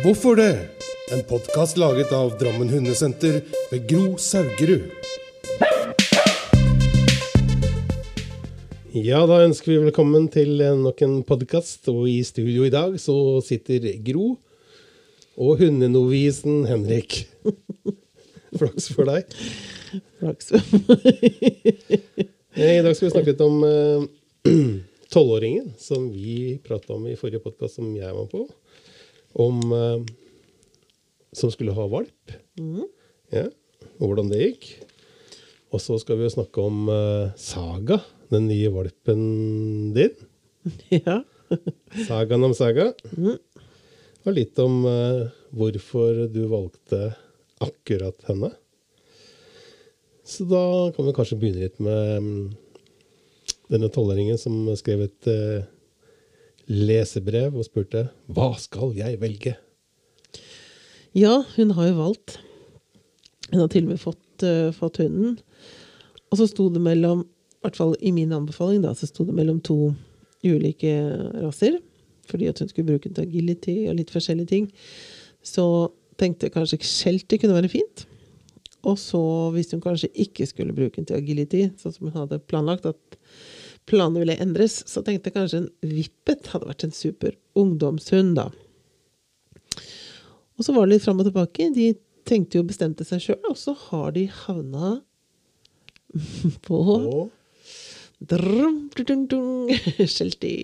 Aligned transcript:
Hvorfor 0.00 0.36
det? 0.36 0.68
En 1.12 1.20
podkast 1.28 1.76
laget 1.76 2.12
av 2.16 2.30
Drammen 2.40 2.68
Hundesenter 2.68 3.42
ved 3.68 3.82
Gro 3.90 4.14
Saugerud. 4.16 4.86
Ja, 8.96 9.20
da 9.28 9.42
ønsker 9.44 9.74
vi 9.74 9.82
velkommen 9.84 10.30
til 10.32 10.62
nok 10.80 11.02
en 11.04 11.18
podkast. 11.28 11.84
Og 11.92 12.08
i 12.08 12.22
studio 12.24 12.64
i 12.64 12.72
dag 12.72 12.96
så 12.96 13.42
sitter 13.44 13.90
Gro 14.06 14.38
og 15.36 15.60
hundenovisen 15.60 16.64
Henrik. 16.70 17.26
Flaks 18.62 18.88
for 18.96 19.12
deg. 19.12 19.28
Flaks. 20.22 20.54
for 20.56 20.88
meg. 20.88 22.08
I 22.56 22.80
dag 22.80 22.96
skal 22.96 23.10
vi 23.10 23.12
snakke 23.12 23.34
litt 23.34 23.44
om 23.44 23.60
eh, 23.68 24.08
tolvåringen 25.12 25.74
som 25.76 26.08
vi 26.08 26.56
prata 26.64 26.96
om 26.96 27.04
i 27.12 27.20
forrige 27.20 27.44
podkast, 27.44 27.76
som 27.76 27.92
jeg 27.92 28.16
var 28.16 28.32
på. 28.32 28.48
Om 29.32 29.60
eh, 29.72 30.00
Som 31.32 31.52
skulle 31.52 31.72
ha 31.72 31.86
valp. 31.88 32.34
Ja, 33.32 33.46
og 33.96 34.10
hvordan 34.10 34.28
det 34.28 34.42
gikk. 34.42 34.66
Og 35.72 35.80
så 35.80 35.96
skal 36.00 36.18
vi 36.20 36.26
jo 36.26 36.34
snakke 36.34 36.60
om 36.60 36.88
eh, 36.92 37.32
Saga, 37.40 38.02
den 38.32 38.50
nye 38.50 38.72
valpen 38.74 39.22
din. 39.96 40.12
ja. 40.98 41.22
Sagaen 42.08 42.44
om 42.44 42.52
Saga. 42.56 42.90
Og 44.22 44.36
litt 44.36 44.58
om 44.62 44.82
eh, 44.88 45.30
hvorfor 45.56 46.26
du 46.32 46.44
valgte 46.50 47.14
akkurat 47.62 48.18
henne. 48.28 48.52
Så 50.24 50.44
da 50.48 50.92
kan 50.94 51.08
vi 51.08 51.14
kanskje 51.16 51.38
begynne 51.40 51.64
litt 51.64 51.80
med 51.82 52.22
mm, 52.22 52.44
denne 53.72 53.90
tolvåringen 53.92 54.38
som 54.38 54.68
skrev 54.78 55.06
et 55.08 55.30
eh, 55.30 55.64
lesebrev 56.72 57.54
og 57.58 57.66
spurte 57.68 58.06
hva 58.32 58.52
skal 58.60 58.96
jeg 58.96 59.20
velge? 59.20 59.56
ja, 61.12 61.42
hun 61.56 61.70
har 61.76 61.90
jo 61.90 61.98
valgt. 61.98 62.38
Hun 63.50 63.60
har 63.60 63.70
til 63.72 63.84
og 63.84 63.92
med 63.92 64.00
fått, 64.00 64.44
uh, 64.46 64.72
fått 64.72 65.02
hunden. 65.02 65.38
Og 66.32 66.40
så 66.40 66.48
sto 66.48 66.70
det 66.72 66.80
mellom, 66.80 67.26
i 67.26 67.66
hvert 67.66 67.78
fall 67.78 67.92
i 68.00 68.12
min 68.16 68.32
anbefaling, 68.32 68.80
da, 68.84 68.94
så 68.96 69.08
sto 69.08 69.26
det 69.28 69.36
mellom 69.36 69.60
to 69.60 69.92
ulike 70.42 70.92
raser. 71.42 71.76
Fordi 72.30 72.48
at 72.48 72.62
hun 72.62 72.70
skulle 72.70 72.88
bruke 72.88 73.10
den 73.10 73.18
til 73.18 73.28
agility 73.28 73.76
og 73.90 73.98
litt 73.98 74.12
forskjellige 74.14 74.52
ting. 74.54 74.70
Så 75.44 75.66
tenkte 76.20 76.48
jeg 76.48 76.54
kanskje 76.54 76.80
shelter 76.86 77.40
kunne 77.42 77.58
være 77.58 77.72
fint. 77.72 78.06
Og 78.88 78.96
så, 78.98 79.20
hvis 79.54 79.70
hun 79.74 79.82
kanskje 79.82 80.10
ikke 80.24 80.46
skulle 80.48 80.74
bruke 80.74 80.96
den 80.96 81.06
til 81.06 81.20
agility, 81.20 81.66
sånn 81.78 81.94
som 81.94 82.08
hun 82.08 82.16
hadde 82.16 82.40
planlagt, 82.50 82.88
at 82.88 83.18
planene 83.90 84.22
ville 84.22 84.36
endres, 84.42 84.80
så 84.88 85.02
tenkte 85.04 85.30
jeg 85.30 85.36
kanskje 85.36 85.62
en 85.64 85.70
vippet 85.82 86.50
hadde 86.52 86.68
vært 86.70 86.84
en 86.86 86.94
super 86.94 87.34
ungdomshund, 87.58 88.36
da. 88.38 88.48
Og 90.58 90.66
så 90.66 90.74
var 90.76 90.86
det 90.86 90.96
litt 90.96 91.04
fram 91.06 91.20
og 91.22 91.26
tilbake. 91.28 91.70
De 91.74 91.88
tenkte 92.28 92.58
jo 92.58 92.62
og 92.64 92.70
bestemte 92.70 93.06
seg 93.08 93.22
sjøl, 93.24 93.40
og 93.50 93.56
så 93.58 93.74
har 93.88 94.12
de 94.14 94.26
havna 94.44 94.92
på 96.66 96.82
Drum, 98.22 98.76
Shelty. 100.06 100.56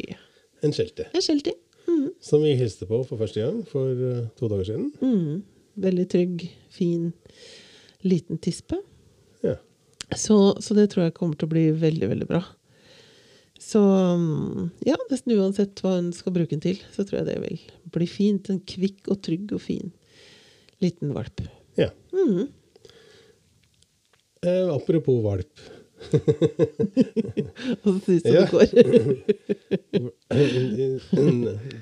en 0.63 0.73
skjelte, 0.75 1.09
En 1.15 1.23
Shelty. 1.25 1.55
som 2.21 2.43
vi 2.43 2.53
hilste 2.55 2.87
på 2.87 3.01
for 3.09 3.19
første 3.19 3.41
gang 3.43 3.65
for 3.67 3.91
eh, 3.91 4.27
to 4.39 4.49
dager 4.51 4.69
siden. 4.69 4.93
Mm. 5.03 5.41
Veldig 5.83 6.05
trygg, 6.13 6.45
fin, 6.71 7.13
liten 8.07 8.39
tispe. 8.39 8.79
Ja. 9.43 9.57
Så, 10.15 10.55
så 10.63 10.75
det 10.79 10.91
tror 10.93 11.09
jeg 11.09 11.17
kommer 11.17 11.39
til 11.39 11.49
å 11.49 11.55
bli 11.55 11.65
veldig, 11.75 12.09
veldig 12.13 12.29
bra. 12.31 12.43
Så 13.59 13.81
mm, 13.83 14.69
ja, 14.87 14.95
nesten 15.11 15.35
uansett 15.35 15.81
hva 15.83 15.97
hun 15.97 16.13
skal 16.15 16.33
bruke 16.37 16.55
den 16.55 16.63
til, 16.63 16.79
så 16.95 17.03
tror 17.05 17.19
jeg 17.21 17.27
det 17.31 17.39
vil 17.43 17.59
bli 17.95 18.07
fint. 18.11 18.49
En 18.53 18.61
kvikk 18.63 19.09
og 19.11 19.19
trygg 19.27 19.51
og 19.57 19.61
fin 19.65 19.91
liten 20.85 21.11
valp. 21.17 21.43
ja. 21.79 21.91
Mm. 22.15 22.47
Eh, 24.47 24.69
apropos 24.71 25.19
valp. 25.25 25.51
Og 27.83 27.97
så 28.05 28.13
du 28.15 28.19
det 28.23 28.35
Ja. 28.37 28.45
går. 28.47 28.69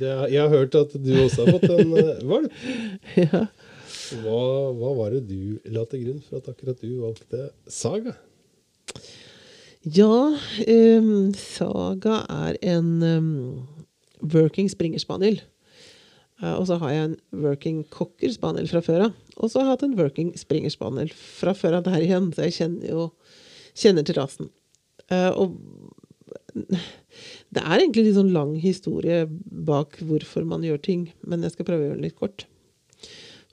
Det, 0.00 0.08
er- 0.08 0.28
jeg 0.32 0.40
har 0.40 0.48
hørt 0.48 0.74
at 0.74 0.92
du 0.96 1.10
også 1.20 1.44
har 1.44 1.52
fått 1.58 1.70
en 1.74 1.92
eh, 2.00 2.22
valp. 2.24 2.52
ja. 3.20 3.42
Hva, 4.22 4.40
hva 4.78 4.90
var 5.02 5.10
det 5.16 5.26
du 5.28 5.58
la 5.74 5.84
til 5.90 6.04
grunn 6.06 6.22
for 6.24 6.38
at 6.40 6.48
akkurat 6.52 6.80
du 6.80 6.88
valgte 7.02 7.48
Saga? 7.68 8.14
Ja, 9.86 10.34
um, 10.66 11.34
Saga 11.38 12.24
er 12.26 12.56
en 12.66 12.88
um, 13.06 13.28
working 14.34 14.66
springer 14.70 14.98
spaniel. 14.98 15.38
Eh, 16.42 16.52
og 16.52 16.66
så 16.66 16.80
har 16.82 16.90
jeg 16.90 17.04
en 17.04 17.16
working 17.44 17.84
cocker 17.94 18.32
spaniel 18.34 18.66
fra 18.68 18.82
før 18.82 19.06
av. 19.06 19.20
Og 19.36 19.52
så 19.52 19.60
har 19.60 19.68
jeg 19.68 19.74
hatt 19.76 19.84
en 19.86 19.98
working 20.00 20.32
springer 20.38 20.74
spaniel 20.74 21.12
fra 21.14 21.54
før 21.54 21.78
av 21.78 21.86
der 21.86 22.02
igjen, 22.02 22.32
så 22.34 22.48
jeg 22.48 22.56
kjenner 22.58 22.90
jo 22.90 23.06
kjenner 23.76 24.08
til 24.08 24.18
rasen. 24.18 24.50
Uh, 25.06 25.30
og 25.38 25.54
det 27.54 27.62
er 27.62 27.78
egentlig 27.78 28.08
litt 28.08 28.18
sånn 28.18 28.34
lang 28.34 28.56
historie 28.58 29.22
bak 29.28 30.00
hvorfor 30.02 30.48
man 30.48 30.66
gjør 30.66 30.82
ting, 30.82 31.08
men 31.22 31.44
jeg 31.44 31.54
skal 31.54 31.68
prøve 31.68 31.84
å 31.84 31.90
gjøre 31.90 32.00
den 32.00 32.08
litt 32.08 32.18
kort. 32.18 32.48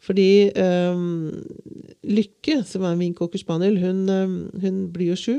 Fordi 0.04 0.50
um, 0.58 1.30
Lykke, 2.04 2.64
som 2.68 2.84
er 2.88 2.98
min 3.00 3.14
cocker 3.16 3.40
spaniel, 3.40 3.78
hun, 3.80 4.08
um, 4.10 4.38
hun 4.60 4.88
blir 4.96 5.14
jo 5.14 5.20
sju. 5.20 5.36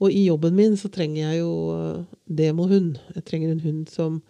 Og 0.00 0.12
i 0.12 0.24
jobben 0.30 0.56
min 0.56 0.76
så 0.80 0.88
trenger 0.92 1.20
jeg 1.22 1.42
jo 1.42 1.52
eh, 1.76 2.02
demohund. 2.40 2.98
Jeg 3.16 3.24
trenger 3.28 3.52
en 3.52 3.64
hund 3.64 3.86
som 3.92 4.20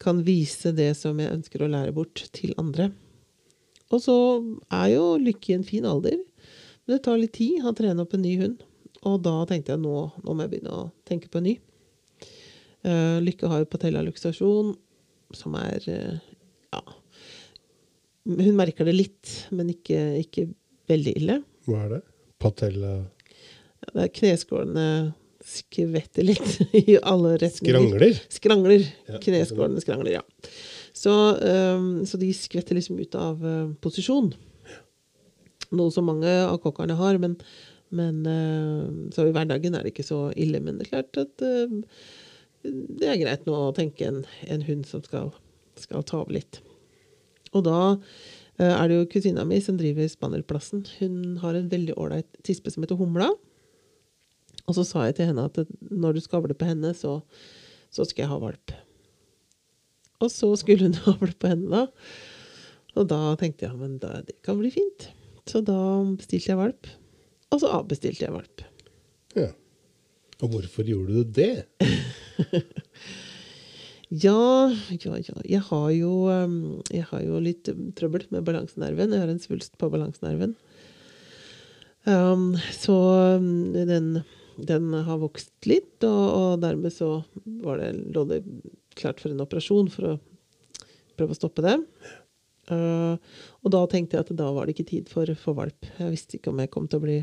kan 0.00 0.22
vise 0.24 0.72
det 0.72 0.92
som 0.96 1.18
jeg 1.20 1.32
ønsker 1.34 1.64
å 1.64 1.70
lære 1.70 1.94
bort, 1.96 2.22
til 2.32 2.54
andre. 2.60 2.88
Og 3.90 4.02
så 4.04 4.16
er 4.72 4.92
jo 4.94 5.06
Lykke 5.20 5.52
i 5.52 5.56
en 5.58 5.66
fin 5.66 5.86
alder. 5.88 6.20
Men 6.86 6.94
det 6.96 7.02
tar 7.04 7.18
litt 7.20 7.34
tid 7.36 7.66
å 7.66 7.74
trene 7.76 8.06
opp 8.06 8.14
en 8.16 8.24
ny 8.24 8.36
hund. 8.40 8.62
Og 9.08 9.18
da 9.24 9.34
tenkte 9.48 9.74
jeg 9.74 9.82
nå, 9.82 9.96
nå 10.22 10.32
må 10.32 10.44
jeg 10.44 10.54
begynne 10.54 10.76
å 10.76 10.88
tenke 11.08 11.30
på 11.32 11.40
en 11.40 11.48
ny. 11.50 11.56
Uh, 12.86 13.18
Lykke 13.20 13.50
har 13.50 13.60
jo 13.60 13.68
patellaluksasjon, 13.68 14.72
som 15.36 15.56
er 15.60 15.84
uh, 15.92 16.28
ja 16.72 16.80
Hun 18.24 18.56
merker 18.56 18.88
det 18.88 18.94
litt, 18.94 19.32
men 19.52 19.72
ikke, 19.74 19.98
ikke 20.22 20.46
veldig 20.88 21.14
ille. 21.18 21.40
Hva 21.68 21.84
er 21.84 21.92
det? 21.96 22.00
Patella 22.40 22.94
Ja, 23.80 23.94
det 23.94 24.04
er 24.04 24.12
kneskålene 24.18 24.86
skvetter 25.46 26.26
litt 26.26 26.60
i 26.76 26.98
alle 27.00 27.36
retninger. 27.40 27.80
Skrangler? 27.80 28.20
Skrangler. 28.28 28.84
Ja, 29.08 29.20
Kneskålene 29.22 29.82
skrangler, 29.82 30.12
ja. 30.18 30.52
Så, 30.92 31.12
um, 31.40 31.90
så 32.06 32.20
de 32.20 32.30
skvetter 32.36 32.76
liksom 32.76 33.00
ut 33.00 33.14
av 33.18 33.42
uh, 33.44 33.72
posisjon. 33.82 34.32
Noe 35.70 35.92
som 35.94 36.08
mange 36.10 36.30
av 36.44 36.58
kokkerne 36.62 36.96
har, 36.98 37.20
men, 37.22 37.36
men 37.94 38.24
uh, 38.26 38.88
Så 39.14 39.28
i 39.28 39.34
hverdagen 39.34 39.76
er 39.78 39.86
det 39.86 39.94
ikke 39.94 40.08
så 40.08 40.26
ille. 40.34 40.60
Men 40.64 40.80
det 40.80 40.88
er 40.88 40.96
klart 40.96 41.22
at 41.24 41.46
uh, 41.46 41.78
det 42.64 43.08
er 43.08 43.20
greit 43.22 43.46
nå 43.48 43.56
å 43.56 43.76
tenke 43.76 44.08
en, 44.08 44.24
en 44.50 44.66
hund 44.66 44.84
som 44.88 45.04
skal, 45.06 45.32
skal 45.80 46.04
ta 46.04 46.20
over 46.20 46.36
litt. 46.36 46.60
Og 47.56 47.64
da 47.66 47.78
øh, 47.96 48.72
er 48.74 48.88
det 48.88 48.98
jo 48.98 49.06
kusina 49.10 49.46
mi 49.48 49.58
som 49.64 49.78
driver 49.80 50.06
Spannerplassen. 50.10 50.84
Hun 51.00 51.38
har 51.42 51.56
en 51.56 51.70
veldig 51.72 51.96
ålreit 51.98 52.28
tispe 52.46 52.70
som 52.70 52.84
heter 52.84 53.00
Humla. 53.00 53.30
Og 54.70 54.76
så 54.76 54.86
sa 54.86 55.08
jeg 55.08 55.18
til 55.18 55.30
henne 55.30 55.48
at 55.50 55.58
når 55.90 56.16
du 56.16 56.22
skavler 56.22 56.56
på 56.56 56.68
henne, 56.68 56.92
så, 56.96 57.18
så 57.90 58.06
skal 58.06 58.24
jeg 58.24 58.32
ha 58.32 58.40
valp. 58.42 58.74
Og 60.20 60.30
så 60.32 60.52
skulle 60.60 60.86
hun 60.86 60.98
avle 61.16 61.34
på 61.34 61.50
henne, 61.50 61.70
da. 61.70 61.86
Og 62.98 63.06
da 63.10 63.22
tenkte 63.38 63.66
jeg 63.66 63.78
men 63.78 63.98
da, 64.02 64.20
det 64.26 64.38
kan 64.46 64.58
bli 64.60 64.72
fint. 64.74 65.10
Så 65.50 65.62
da 65.66 65.78
bestilte 66.18 66.52
jeg 66.52 66.60
valp. 66.60 66.90
Og 67.50 67.62
så 67.62 67.72
avbestilte 67.80 68.26
jeg 68.26 68.34
valp. 68.34 68.62
Ja. 69.38 69.50
Og 70.40 70.54
hvorfor 70.54 70.86
gjorde 70.86 71.20
du 71.20 71.34
det? 71.40 71.54
Ja, 74.10 74.66
ja, 74.90 75.18
ja. 75.22 75.36
Jeg 75.46 75.62
har 75.68 75.90
jo, 75.94 76.26
um, 76.26 76.82
jeg 76.90 77.04
har 77.12 77.20
jo 77.22 77.38
litt 77.38 77.68
um, 77.70 77.92
trøbbel 77.94 78.24
med 78.34 78.42
balansenerven. 78.42 79.12
Jeg 79.14 79.22
har 79.22 79.30
en 79.30 79.38
svulst 79.38 79.76
på 79.78 79.86
balansenerven. 79.92 80.56
Um, 82.10 82.56
så 82.74 82.96
um, 83.38 83.70
den, 83.70 84.24
den 84.68 84.92
har 85.06 85.20
vokst 85.22 85.68
litt, 85.68 85.96
og, 86.06 86.24
og 86.36 86.62
dermed 86.62 86.92
så 86.94 87.20
det, 87.44 87.90
lå 88.14 88.24
det 88.28 88.42
klart 88.98 89.22
for 89.22 89.32
en 89.32 89.42
operasjon 89.44 89.90
for 89.92 90.12
å 90.12 90.16
prøve 91.18 91.36
å 91.36 91.38
stoppe 91.38 91.64
det. 91.64 91.76
Uh, 92.70 93.18
og 93.64 93.72
da 93.74 93.82
tenkte 93.90 94.16
jeg 94.16 94.26
at 94.26 94.32
da 94.38 94.48
var 94.54 94.66
det 94.66 94.76
ikke 94.76 94.90
tid 94.92 95.10
for, 95.10 95.30
for 95.38 95.58
valp. 95.58 95.88
Jeg 95.98 96.14
visste 96.14 96.38
ikke 96.38 96.52
om 96.52 96.60
jeg 96.62 96.70
kom 96.72 96.86
til 96.90 97.00
å 97.00 97.04
bli 97.04 97.18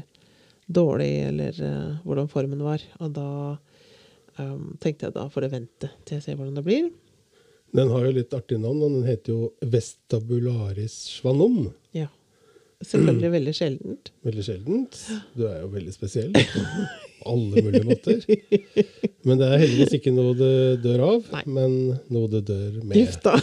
dårlig, 0.67 1.11
eller 1.29 1.59
uh, 1.63 1.99
hvordan 2.03 2.31
formen 2.31 2.63
var. 2.65 2.83
Og 2.99 3.13
da 3.15 3.29
um, 4.41 4.73
tenkte 4.83 5.07
jeg 5.07 5.15
da 5.15 5.27
får 5.31 5.47
det 5.47 5.53
vente 5.55 5.91
til 6.03 6.17
jeg 6.17 6.25
ser 6.25 6.39
hvordan 6.39 6.59
det 6.59 6.65
blir. 6.67 6.89
Den 7.75 7.91
har 7.91 8.05
jo 8.07 8.15
litt 8.15 8.33
artig 8.35 8.59
navn, 8.63 8.79
den 8.79 9.07
heter 9.07 9.33
jo 9.33 9.71
Vestabularis 9.73 11.01
schwannom. 11.17 11.67
Selvfølgelig 12.85 13.29
veldig 13.33 13.53
sjeldent. 13.57 14.09
Veldig 14.27 14.43
sjeldent. 14.45 14.97
Du 15.33 15.47
er 15.49 15.61
jo 15.63 15.69
veldig 15.73 15.93
spesiell 15.95 16.29
på 16.35 17.31
alle 17.31 17.63
mulige 17.65 17.87
måter. 17.87 18.19
Men 19.25 19.39
det 19.41 19.47
er 19.47 19.63
heldigvis 19.63 19.95
ikke 19.97 20.13
noe 20.13 20.35
det 20.37 20.51
dør 20.83 21.01
av, 21.07 21.31
Nei. 21.33 21.41
men 21.57 21.73
noe 22.13 22.29
det 22.35 22.43
dør 22.51 22.77
med. 22.83 22.93
Gift, 22.99 23.25
da. 23.25 23.33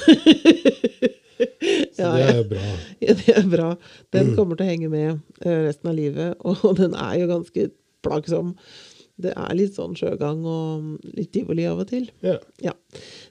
Så 1.94 2.02
Ja, 2.04 2.12
det 2.14 2.24
er 2.28 2.36
jo 2.38 2.46
bra. 2.54 2.64
Ja, 3.02 3.14
det 3.18 3.34
er 3.34 3.46
bra. 3.50 3.68
Den 4.14 4.32
kommer 4.38 4.58
til 4.58 4.66
å 4.66 4.70
henge 4.70 4.90
med 4.92 5.10
eh, 5.42 5.60
resten 5.66 5.90
av 5.90 5.98
livet, 5.98 6.38
og 6.46 6.62
den 6.80 6.94
er 6.94 7.18
jo 7.24 7.28
ganske 7.30 7.68
plagsom. 8.06 8.54
Det 9.18 9.30
er 9.38 9.54
litt 9.54 9.76
sånn 9.76 9.94
sjøgang 9.98 10.40
og 10.46 11.04
litt 11.14 11.30
tivoli 11.34 11.66
av 11.70 11.82
og 11.84 11.90
til. 11.90 12.08
Ja. 12.26 12.38
Ja. 12.62 12.72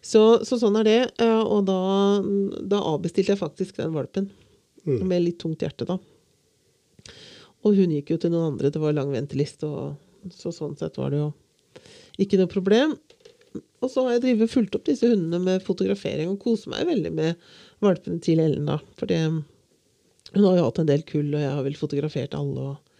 Så, 0.04 0.44
så 0.48 0.60
sånn 0.62 0.78
er 0.80 0.88
det. 0.88 1.00
eh, 1.24 1.42
Og 1.44 1.66
da, 1.68 1.80
da 2.76 2.80
avbestilte 2.94 3.34
jeg 3.36 3.42
faktisk 3.42 3.80
den 3.82 3.96
valpen. 3.96 4.30
Mm. 4.84 5.00
Med 5.08 5.24
litt 5.24 5.40
tungt 5.42 5.64
hjerte, 5.64 5.88
da. 5.88 5.98
Og 7.64 7.78
hun 7.78 7.94
gikk 7.96 8.14
jo 8.14 8.20
til 8.20 8.34
noen 8.34 8.54
andre. 8.54 8.72
Det 8.74 8.82
var 8.84 8.96
lang 8.96 9.14
venteliste, 9.14 9.70
og 9.70 10.34
så 10.36 10.52
sånn 10.56 10.76
sett 10.80 11.00
var 11.00 11.14
det 11.14 11.22
jo 11.22 11.30
ikke 12.22 12.40
noe 12.40 12.52
problem. 12.52 12.98
Og 13.84 13.92
så 13.92 14.06
har 14.06 14.16
jeg 14.16 14.24
drivet 14.26 14.52
fulgt 14.52 14.76
opp 14.78 14.86
disse 14.88 15.08
hundene 15.08 15.40
med 15.44 15.64
fotografering 15.64 16.32
og 16.32 16.42
koser 16.42 16.72
meg 16.74 16.88
veldig 16.90 17.12
med 17.16 17.50
valpene 17.84 18.22
til 18.24 18.42
Ellen, 18.44 18.68
da. 18.70 18.80
fordi 19.00 19.20
hun 19.24 20.46
har 20.48 20.58
jo 20.58 20.66
hatt 20.66 20.82
en 20.82 20.90
del 20.90 21.04
kull, 21.08 21.30
og 21.36 21.44
jeg 21.44 21.52
har 21.52 21.66
vel 21.66 21.78
fotografert 21.78 22.36
alle. 22.38 22.74
og 22.74 22.94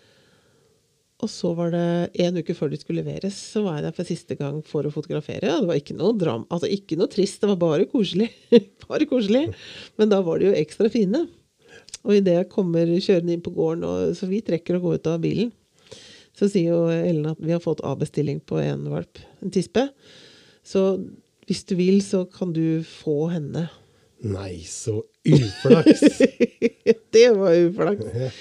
og 1.24 1.30
så 1.32 1.54
var 1.56 1.70
det 1.72 1.84
en 2.20 2.36
uke 2.42 2.56
før 2.58 2.74
de 2.74 2.78
skulle 2.82 3.00
leveres, 3.00 3.36
så 3.54 3.62
var 3.64 3.78
jeg 3.78 3.86
der 3.86 3.96
for 3.96 4.10
siste 4.10 4.36
gang 4.36 4.58
for 4.68 4.84
å 4.84 4.92
fotografere. 4.92 5.54
Og 5.54 5.64
det 5.64 5.70
var 5.70 5.80
ikke 5.80 5.96
noe 5.96 6.18
dram, 6.20 6.44
altså 6.52 6.68
ikke 6.68 6.98
noe 7.00 7.12
trist, 7.12 7.40
det 7.40 7.48
var 7.54 7.62
bare 7.62 7.88
koselig. 7.88 8.28
bare 8.90 9.08
koselig. 9.08 9.46
Men 10.02 10.12
da 10.12 10.20
var 10.26 10.42
de 10.42 10.50
jo 10.50 10.58
ekstra 10.60 10.92
fine. 10.92 11.24
Og 12.04 12.18
idet 12.18 12.36
jeg 12.36 12.52
kommer 12.52 12.90
kjørende 12.98 13.36
inn 13.36 13.44
på 13.44 13.54
gården, 13.56 13.86
og 13.88 14.16
så 14.18 14.28
vidt 14.28 14.52
rekker 14.52 14.78
å 14.78 14.84
gå 14.84 14.96
ut 14.98 15.10
av 15.12 15.22
bilen, 15.24 15.54
så 16.34 16.50
sier 16.50 16.74
jo 16.74 16.88
Ellen 16.92 17.30
at 17.30 17.40
vi 17.40 17.54
har 17.54 17.62
fått 17.64 17.84
avbestilling 17.86 18.42
på 18.50 18.58
en 18.60 18.88
valp, 18.92 19.22
en 19.44 19.54
tispe. 19.54 19.86
Så 20.66 20.98
hvis 21.48 21.64
du 21.70 21.76
vil, 21.78 22.02
så 22.04 22.24
kan 22.26 22.54
du 22.56 22.84
få 22.88 23.28
henne. 23.34 23.68
Nei, 24.24 24.64
så 24.68 25.02
uflaks! 25.28 26.04
det 27.16 27.26
var 27.38 27.56
uflaks. 27.60 28.38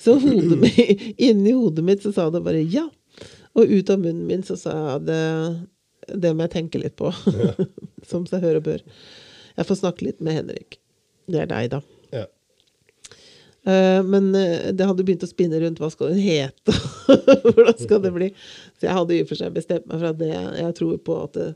Så 0.00 0.16
hodet 0.18 0.58
mitt, 0.58 1.04
inni 1.28 1.52
hodet 1.54 1.84
mitt 1.86 2.02
så 2.02 2.12
sa 2.14 2.28
det 2.32 2.42
bare 2.44 2.62
ja. 2.62 2.86
Og 3.58 3.66
ut 3.70 3.90
av 3.90 4.00
munnen 4.00 4.26
min 4.28 4.44
så 4.46 4.56
sa 4.58 4.74
jeg 4.76 5.06
det, 5.08 5.22
det 6.22 6.34
må 6.34 6.46
jeg 6.46 6.54
tenke 6.56 6.82
litt 6.82 6.96
på. 6.98 7.12
Som 8.10 8.26
seg 8.30 8.44
hør 8.46 8.60
og 8.60 8.68
bør. 8.68 8.84
Jeg 9.56 9.68
får 9.68 9.80
snakke 9.82 10.06
litt 10.06 10.22
med 10.24 10.38
Henrik. 10.38 10.78
Det 11.30 11.42
er 11.44 11.50
deg, 11.50 11.72
da. 11.74 11.82
Ja. 13.66 13.72
Eh, 13.72 14.02
men 14.06 14.30
eh, 14.34 14.70
det 14.72 14.86
hadde 14.88 15.04
begynt 15.04 15.24
å 15.26 15.30
spinne 15.30 15.60
rundt 15.60 15.80
hva 15.82 15.90
skal 15.92 16.14
hun 16.14 16.20
hete. 16.22 16.74
Hvordan 17.52 17.76
skal 17.80 18.02
det 18.04 18.12
bli? 18.14 18.30
Så 18.78 18.88
jeg 18.88 18.96
hadde 18.96 19.16
i 19.16 19.22
og 19.24 19.30
for 19.30 19.40
seg 19.40 19.56
bestemt 19.56 19.88
meg 19.90 20.00
for 20.00 20.10
at 20.12 20.20
det, 20.20 20.30
jeg 20.32 20.76
tror 20.78 21.00
på 21.04 21.18
at 21.24 21.36
det, 21.36 21.48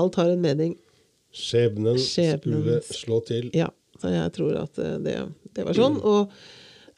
alt 0.00 0.18
har 0.20 0.30
en 0.32 0.42
mening. 0.42 0.76
Skjebnen 1.30 1.98
Skjebnen. 2.02 2.62
skulle 2.62 2.80
slå 2.98 3.20
til. 3.28 3.50
Ja, 3.54 3.68
så 4.02 4.10
jeg 4.10 4.32
tror 4.34 4.56
at 4.64 4.78
eh, 4.82 4.96
det, 5.04 5.16
det 5.54 5.66
var 5.68 5.78
sånn. 5.78 6.00
Og 6.02 6.32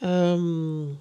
um, 0.00 0.94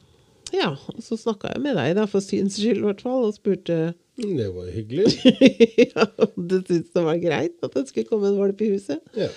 ja, 0.51 0.73
og 0.75 0.99
så 1.03 1.15
snakka 1.19 1.53
jeg 1.53 1.63
med 1.63 1.77
deg, 1.79 1.93
da, 1.95 2.03
for 2.11 2.23
syns 2.23 2.57
skyld 2.59 2.81
i 2.81 2.87
hvert 2.89 3.03
fall, 3.05 3.29
og 3.29 3.35
spurte 3.37 3.93
Det 4.19 4.47
var 4.51 4.67
hyggelig. 4.75 5.07
ja, 5.93 6.07
om 6.27 6.47
du 6.51 6.57
syntes 6.59 6.91
det 6.91 7.05
var 7.07 7.21
greit 7.23 7.55
at 7.63 7.77
det 7.77 7.85
skulle 7.87 8.09
komme 8.09 8.33
en 8.33 8.39
valp 8.41 8.59
i 8.65 8.73
huset. 8.73 8.99
Ja, 9.15 9.31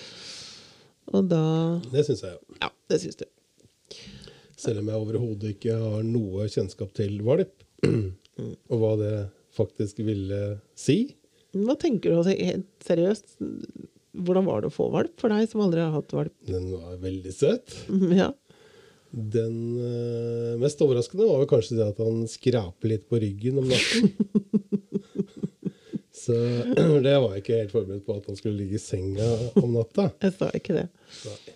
Og 1.15 1.29
da 1.31 1.45
det 1.93 2.03
syns 2.09 2.25
jeg. 2.25 2.35
Ja, 2.59 2.73
det 2.91 2.99
syns 3.05 3.23
du. 3.23 3.27
Selv 4.65 4.81
om 4.81 4.91
jeg 4.91 5.01
overhodet 5.01 5.51
ikke 5.55 5.77
har 5.79 6.05
noe 6.07 6.47
kjennskap 6.51 6.93
til 6.97 7.19
valp, 7.25 7.65
og 7.85 8.79
hva 8.81 8.93
det 8.99 9.13
faktisk 9.55 10.01
ville 10.05 10.57
si. 10.77 11.15
Hva 11.55 11.77
tenker 11.79 12.11
du, 12.11 12.17
altså, 12.19 12.33
helt 12.35 12.71
seriøst? 12.83 13.37
Hvordan 14.25 14.47
var 14.47 14.63
det 14.63 14.71
å 14.71 14.75
få 14.75 14.89
valp 14.93 15.13
for 15.19 15.31
deg 15.31 15.47
som 15.51 15.63
aldri 15.65 15.83
har 15.83 15.93
hatt 15.95 16.15
valp? 16.15 16.33
Den 16.47 16.67
var 16.73 16.97
veldig 17.03 17.35
søt. 17.35 17.77
Ja. 18.15 18.31
Den 19.15 19.57
eh, 19.79 20.55
mest 20.59 20.81
overraskende 20.83 21.27
var 21.29 21.39
vel 21.39 21.47
kanskje 21.47 21.77
det 21.77 21.85
at 21.87 21.99
han 22.03 22.25
skraper 22.27 22.91
litt 22.91 23.05
på 23.07 23.19
ryggen 23.23 23.61
om 23.61 23.69
natten. 23.71 24.09
Så 26.25 26.35
det 27.05 27.15
var 27.21 27.35
jeg 27.35 27.43
ikke 27.43 27.59
helt 27.61 27.75
forberedt 27.75 28.05
på 28.07 28.17
at 28.17 28.27
han 28.31 28.39
skulle 28.39 28.59
ligge 28.59 28.79
i 28.79 28.81
senga 28.81 29.27
om 29.61 29.75
natta. 29.75 30.09
Jeg 30.23 30.35
sa 30.39 30.49
ikke 30.57 30.75
det. 30.75 30.87
Nei, 31.27 31.54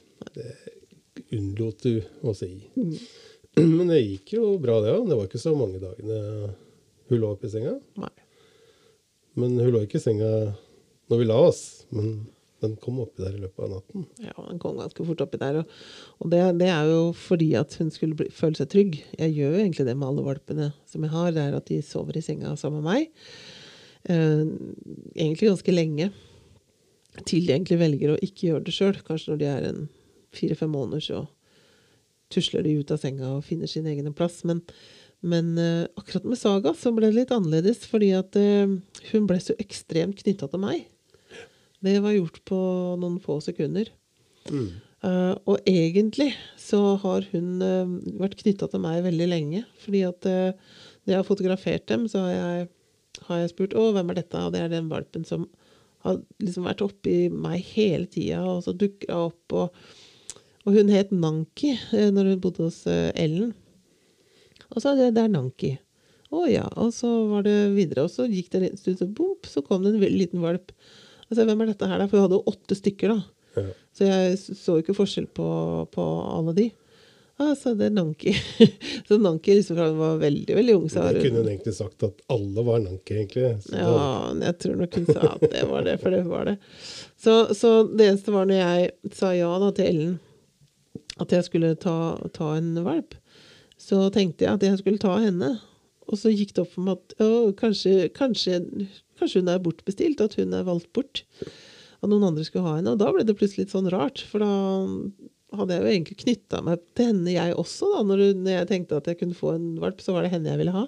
unnlot 1.36 1.86
du 1.86 2.00
å 2.26 2.34
si. 2.38 2.54
Men 3.78 3.90
det 3.90 4.02
gikk 4.02 4.36
jo 4.38 4.56
bra, 4.62 4.80
det 4.84 4.94
òg. 4.94 5.08
Det 5.10 5.18
var 5.20 5.30
ikke 5.30 5.42
så 5.42 5.56
mange 5.58 5.82
dagene 5.82 6.54
hun 7.10 7.22
lå 7.22 7.32
oppi 7.34 7.50
i 7.50 7.54
senga. 7.54 7.76
Nei. 8.00 8.12
Men 9.40 9.56
hun 9.58 9.72
lå 9.74 9.86
ikke 9.86 10.00
i 10.00 10.04
senga 10.04 10.30
når 11.10 11.22
vi 11.22 11.28
la 11.30 11.40
oss. 11.50 11.64
Men 11.96 12.28
den 12.64 12.76
kom 12.82 13.00
oppi 13.02 13.24
der 13.24 13.38
i 13.38 13.42
løpet 13.42 13.66
av 13.66 13.72
natten. 13.72 14.06
Ja, 14.22 14.34
den 14.36 14.60
kom 14.62 14.80
ganske 14.80 15.06
fort 15.08 15.22
oppi 15.24 15.40
der. 15.42 15.62
Og, 15.62 15.76
og 16.20 16.32
det, 16.34 16.42
det 16.60 16.70
er 16.74 16.90
jo 16.92 17.04
fordi 17.18 17.54
at 17.60 17.76
hun 17.80 17.92
skulle 17.94 18.18
bli, 18.20 18.30
føle 18.36 18.60
seg 18.60 18.72
trygg. 18.74 19.00
Jeg 19.16 19.36
gjør 19.38 19.56
jo 19.56 19.62
egentlig 19.64 19.88
det 19.88 19.96
med 19.96 20.10
alle 20.10 20.26
valpene 20.28 20.72
som 20.90 21.06
jeg 21.06 21.14
har. 21.16 21.32
Det 21.36 21.46
er 21.46 21.56
at 21.58 21.70
de 21.72 21.80
sover 21.86 22.20
i 22.20 22.26
senga 22.26 22.56
sammen 22.60 22.84
med 22.84 22.90
meg. 22.92 23.38
Eh, 24.12 24.44
egentlig 25.16 25.54
ganske 25.54 25.76
lenge. 25.76 26.12
Til 27.26 27.48
de 27.48 27.56
egentlig 27.56 27.80
velger 27.82 28.14
å 28.14 28.20
ikke 28.24 28.52
gjøre 28.52 28.68
det 28.68 28.76
sjøl. 28.76 29.00
Kanskje 29.08 29.34
når 29.34 29.42
de 29.42 29.50
er 29.50 29.70
en 29.72 29.88
fire-fem 30.36 30.72
måneder, 30.72 31.04
så 31.04 31.20
tusler 32.34 32.66
de 32.66 32.78
ut 32.80 32.92
av 32.94 33.02
senga 33.02 33.36
og 33.38 33.46
finner 33.48 33.70
sin 33.70 33.88
egen 33.90 34.14
plass. 34.18 34.42
Men, 34.48 34.62
men 35.26 35.56
uh, 35.58 35.88
akkurat 36.00 36.28
med 36.30 36.40
Saga 36.40 36.76
så 36.78 36.94
ble 36.96 37.10
det 37.10 37.22
litt 37.22 37.34
annerledes, 37.36 37.86
fordi 37.90 38.12
at 38.18 38.38
uh, 38.40 38.76
hun 39.12 39.30
ble 39.30 39.40
så 39.44 39.58
ekstremt 39.62 40.22
knytta 40.22 40.52
til 40.52 40.64
meg. 40.64 40.86
Det 41.86 41.96
var 42.04 42.18
gjort 42.18 42.44
på 42.50 42.60
noen 43.00 43.18
få 43.24 43.40
sekunder. 43.44 43.90
Eh, 44.50 45.36
og 45.48 45.62
egentlig 45.70 46.34
så 46.60 46.98
har 47.00 47.24
hun 47.32 47.62
vært 48.20 48.36
knytta 48.42 48.68
til 48.68 48.82
meg 48.84 49.06
veldig 49.06 49.28
lenge. 49.32 49.62
Fordi 49.80 50.02
at 50.04 50.28
når 50.28 51.14
jeg 51.14 51.16
har 51.16 51.30
fotografert 51.30 51.86
dem, 51.88 52.04
så 52.12 52.26
har 52.26 52.34
jeg, 52.34 52.66
har 53.30 53.40
jeg 53.40 53.54
spurt 53.54 53.78
å, 53.80 53.86
hvem 53.96 54.12
er 54.12 54.20
dette? 54.20 54.42
Og 54.44 54.52
det 54.52 54.66
er 54.66 54.74
den 54.74 54.92
valpen 54.92 55.24
som 55.24 55.48
har 56.06 56.20
liksom 56.40 56.68
vært 56.68 56.84
oppi 56.86 57.16
meg 57.32 57.64
hele 57.74 58.08
tida, 58.12 58.44
og 58.48 58.64
så 58.66 58.74
dukker 58.76 59.12
hun 59.12 59.32
opp. 59.32 59.56
Og, 59.56 59.96
og 60.66 60.76
hun 60.76 60.92
het 60.92 61.12
Nanki 61.16 61.74
eh, 61.76 62.10
når 62.14 62.34
hun 62.34 62.42
bodde 62.44 62.66
hos 62.68 62.82
eh, 62.90 63.12
Ellen. 63.20 63.54
Og 64.70 64.84
så 64.84 64.94
det, 64.98 65.14
er 65.18 65.32
Nanki. 65.32 65.78
Å 66.30 66.44
ja. 66.50 66.68
Og 66.78 66.92
så 66.94 67.10
var 67.32 67.46
det 67.48 67.56
videre, 67.78 68.06
og 68.06 68.14
så 68.14 68.28
gikk 68.30 68.52
det 68.52 68.60
en 68.60 68.66
liten 68.68 68.82
stund, 68.82 69.00
så 69.00 69.08
bomp, 69.08 69.50
så 69.50 69.64
kom 69.66 69.86
det 69.86 69.96
en 69.96 70.04
liten 70.04 70.44
valp. 70.44 70.74
Altså, 71.30 71.46
hvem 71.46 71.64
er 71.64 71.72
dette 71.72 71.90
her, 71.90 72.02
da? 72.02 72.10
For 72.10 72.20
hun 72.20 72.28
hadde 72.28 72.38
jo 72.42 72.54
åtte 72.54 72.78
stykker, 72.78 73.16
da. 73.16 73.24
Ja. 73.58 73.72
Så 73.98 74.06
jeg 74.06 74.38
så 74.38 74.78
ikke 74.82 74.98
forskjell 74.98 75.26
på, 75.36 75.48
på 75.94 76.06
alle 76.36 76.54
de. 76.58 76.70
Altså, 77.40 77.72
det 77.80 77.88
er 77.88 77.94
Nanki. 77.96 78.34
så 79.08 79.18
Nanki 79.18 79.56
liksom 79.56 79.78
fra 79.80 79.88
hun 79.88 80.00
var 80.02 80.18
veldig, 80.20 80.56
veldig 80.58 80.74
ung, 80.76 80.88
så 80.92 81.06
hun 81.08 81.22
kunne 81.24 81.40
hun 81.40 81.52
egentlig 81.54 81.76
sagt 81.78 82.04
at 82.04 82.24
alle 82.36 82.66
var 82.68 82.82
Nanki, 82.84 83.16
egentlig. 83.16 83.54
Så 83.64 83.78
Ja, 83.80 83.94
jeg 84.44 84.58
tror 84.60 84.82
nok 84.82 84.98
hun 85.00 85.08
sa 85.08 85.30
at 85.32 85.46
det 85.46 85.62
var 85.70 85.86
det, 85.88 85.94
for 86.04 86.14
det 86.14 86.24
var 86.28 86.50
det. 86.52 86.58
Så, 87.16 87.38
så 87.56 87.72
det 87.88 88.10
eneste 88.10 88.36
var 88.36 88.50
når 88.50 88.60
jeg 88.60 89.14
sa 89.16 89.32
ja 89.38 89.54
da 89.64 89.72
til 89.78 89.88
Ellen, 89.94 90.18
at 91.20 91.34
jeg 91.36 91.48
skulle 91.48 91.74
ta, 91.80 91.96
ta 92.36 92.54
en 92.58 92.74
valp, 92.86 93.16
så 93.80 94.08
tenkte 94.14 94.46
jeg 94.46 94.60
at 94.60 94.66
jeg 94.66 94.82
skulle 94.82 95.02
ta 95.02 95.16
henne. 95.22 95.56
Og 96.10 96.18
så 96.18 96.32
gikk 96.34 96.56
det 96.56 96.64
opp 96.64 96.72
for 96.74 96.86
meg 96.86 96.98
at 96.98 97.24
å, 97.24 97.50
kanskje, 97.58 98.10
kanskje, 98.16 98.60
kanskje 99.20 99.44
hun 99.44 99.52
er 99.54 99.62
bortbestilt, 99.64 100.24
at 100.24 100.38
hun 100.40 100.56
er 100.58 100.66
valgt 100.68 100.90
bort. 100.96 101.24
At 102.00 102.10
noen 102.10 102.26
andre 102.32 102.46
skulle 102.48 102.66
ha 102.66 102.80
henne. 102.80 102.96
Og 102.96 103.02
da 103.02 103.12
ble 103.14 103.26
det 103.28 103.36
plutselig 103.38 103.68
litt 103.68 103.76
sånn 103.76 103.92
rart, 103.94 104.24
for 104.32 104.44
da 104.44 104.54
hadde 105.60 105.76
jeg 105.76 105.84
jo 105.84 105.92
egentlig 105.94 106.20
knytta 106.24 106.62
meg 106.66 106.82
til 106.98 107.12
henne, 107.12 107.34
jeg 107.34 107.58
også. 107.58 107.90
da, 107.94 108.06
når, 108.10 108.24
når 108.38 108.56
jeg 108.58 108.70
tenkte 108.72 109.00
at 109.00 109.10
jeg 109.10 109.20
kunne 109.22 109.38
få 109.38 109.54
en 109.56 109.70
valp, 109.82 110.02
så 110.04 110.16
var 110.16 110.26
det 110.26 110.34
henne 110.34 110.52
jeg 110.52 110.62
ville 110.62 110.76
ha. 110.76 110.86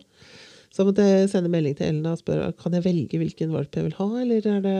Så 0.71 0.85
måtte 0.88 1.03
jeg 1.03 1.29
sende 1.31 1.51
melding 1.51 1.75
til 1.77 1.89
Ellen 1.89 2.07
og 2.07 2.21
spørre 2.21 2.53
kan 2.59 2.77
jeg 2.77 2.85
velge 2.85 3.19
hvilken 3.19 3.51
valp 3.51 3.75
jeg 3.75 3.89
vil 3.89 3.97
ha, 3.97 4.09
eller 4.23 4.47
er 4.53 4.61
det 4.65 4.77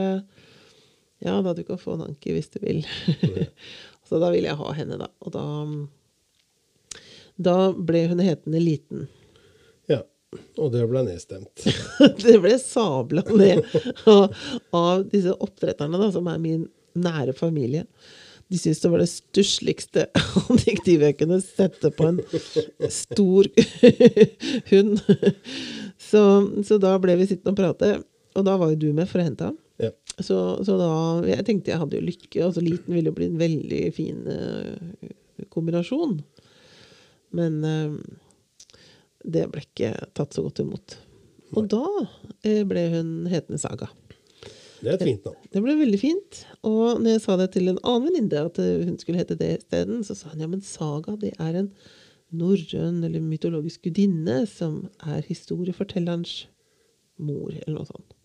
Ja 1.22 1.36
da, 1.44 1.52
du 1.54 1.62
kan 1.66 1.78
få 1.78 1.98
en 1.98 2.06
Anki 2.08 2.32
hvis 2.34 2.50
du 2.54 2.58
vil. 2.64 2.80
så 4.12 4.20
da 4.20 4.28
ville 4.34 4.50
jeg 4.52 4.60
ha 4.60 4.72
henne, 4.76 5.00
da. 5.00 5.08
Og 5.24 5.32
da 5.34 5.44
Da 7.42 7.56
ble 7.72 8.04
hun 8.10 8.20
hetende 8.20 8.60
Liten. 8.60 9.06
ja. 9.88 10.02
Og 10.60 10.70
det 10.72 10.84
ble 10.88 11.02
nedstemt. 11.04 11.64
det 12.24 12.34
ble 12.40 12.54
sabla 12.60 13.24
ned 13.32 13.64
av, 14.08 14.32
av 14.72 15.02
disse 15.12 15.32
oppdretterne, 15.34 15.98
da, 16.00 16.10
som 16.14 16.28
er 16.32 16.38
min 16.40 16.62
nære 16.96 17.34
familie. 17.36 17.82
De 18.52 18.56
syntes 18.60 18.80
det 18.84 18.90
var 18.92 19.00
det 19.02 19.08
stussligste 19.12 20.06
adjektivet 20.52 21.10
jeg 21.10 21.18
kunne 21.22 21.40
sette 21.44 21.90
på 21.96 22.08
en 22.10 22.20
stor 22.92 23.48
hund. 24.72 25.00
Så, 26.00 26.22
så 26.68 26.78
da 26.80 26.94
ble 27.00 27.16
vi 27.20 27.28
sittende 27.30 27.52
og 27.54 27.60
prate, 27.60 27.92
og 28.36 28.44
da 28.48 28.56
var 28.60 28.72
jo 28.72 28.80
du 28.86 28.88
med 28.96 29.08
for 29.08 29.20
å 29.20 29.26
hente 29.28 29.48
ham. 29.50 29.58
Så, 30.24 30.38
så 30.66 30.76
da 30.80 30.90
Jeg 31.28 31.46
tenkte 31.48 31.72
jeg 31.72 31.80
hadde 31.82 31.98
jo 31.98 32.06
lykke, 32.06 32.42
Altså 32.46 32.64
liten 32.64 32.94
ville 32.94 33.12
jo 33.12 33.16
bli 33.16 33.30
en 33.30 33.40
veldig 33.40 33.82
fin 33.96 34.20
uh, 34.26 35.46
kombinasjon. 35.52 36.18
Men 37.36 37.58
uh, 37.64 37.96
det 39.22 39.48
ble 39.52 39.64
ikke 39.64 39.94
tatt 40.16 40.34
så 40.34 40.44
godt 40.44 40.62
imot. 40.64 40.98
Og 41.56 41.68
da 41.72 41.84
uh, 41.86 42.62
ble 42.68 42.86
hun 42.96 43.12
hetende 43.32 43.60
Saga. 43.62 43.90
Det 44.82 44.90
er 44.90 44.96
et 44.96 45.04
fint 45.06 45.26
navn. 45.28 45.42
Det 45.54 45.60
ble 45.62 45.74
veldig 45.78 45.98
fint. 46.00 46.44
Og 46.66 47.02
når 47.02 47.16
jeg 47.16 47.24
sa 47.24 47.36
det 47.38 47.52
til 47.54 47.70
en 47.70 47.82
annen 47.86 48.08
venninne, 48.08 48.46
at 48.50 48.58
hun 48.58 48.96
skulle 48.98 49.20
hete 49.20 49.38
det 49.38 49.52
isteden, 49.60 50.00
så 50.02 50.16
sa 50.18 50.32
hun 50.32 50.42
ja, 50.42 50.48
men 50.50 50.64
Saga 50.66 51.14
det 51.20 51.36
er 51.38 51.60
en 51.60 51.68
norrøn 52.32 53.02
eller 53.04 53.22
mytologisk 53.22 53.86
gudinne 53.86 54.42
som 54.50 54.80
er 55.04 55.20
historiefortellerens 55.28 56.46
mor, 57.22 57.52
eller 57.52 57.76
noe 57.76 57.88
sånt. 57.88 58.16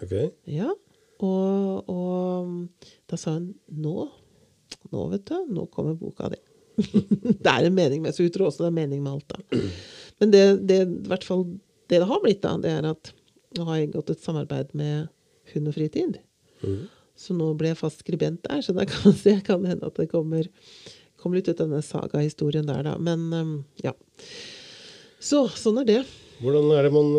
Ok. 0.00 0.14
Ja, 0.48 0.70
og, 1.26 1.90
og 1.90 2.90
da 3.10 3.18
sa 3.20 3.36
hun 3.36 3.50
nå, 3.68 4.08
nå 4.90 5.06
vet 5.12 5.26
du, 5.28 5.36
nå 5.52 5.66
kommer 5.72 5.98
boka 5.98 6.30
di. 6.32 6.40
det 7.44 7.50
er 7.50 7.66
en 7.66 7.76
mening 7.76 8.04
med, 8.04 8.14
så 8.16 8.24
hun 8.24 8.32
tror 8.34 8.48
også 8.48 8.64
det 8.64 8.70
er 8.70 8.78
mening 8.78 9.02
med 9.04 9.18
alt 9.18 9.34
da. 9.34 9.60
Men 10.20 10.32
det, 10.32 10.44
det, 10.68 10.80
i 10.84 11.10
det 11.10 11.20
det 11.90 12.06
har 12.06 12.22
blitt 12.22 12.42
da, 12.44 12.54
det 12.62 12.72
er 12.76 12.86
at 12.88 13.12
nå 13.56 13.66
har 13.66 13.80
jeg 13.80 13.88
inngått 13.88 14.12
et 14.14 14.22
samarbeid 14.22 14.72
med 14.78 15.10
Hund 15.52 15.70
og 15.70 15.74
Fritid. 15.74 16.20
Mm. 16.62 16.84
Så 17.18 17.34
nå 17.36 17.50
ble 17.58 17.72
jeg 17.72 17.80
fast 17.80 18.04
skribent 18.04 18.44
der, 18.46 18.62
så 18.64 18.74
da 18.76 18.86
kan 18.88 19.16
det 19.24 19.40
kan 19.48 19.64
det 19.64 19.74
hende 19.74 19.90
at 19.90 19.98
det 19.98 20.08
kommer, 20.12 20.46
kommer 21.20 21.40
litt 21.40 21.50
ut 21.50 21.60
denne 21.60 21.82
saga-historien 21.84 22.68
der, 22.68 22.84
da. 22.86 22.96
Men 23.02 23.26
um, 23.34 23.54
ja. 23.82 23.94
Så 25.20 25.44
sånn 25.58 25.82
er 25.82 25.88
det. 25.88 26.00
Hvordan 26.40 26.70
er 26.76 26.86
det 26.86 26.92
man 26.94 27.10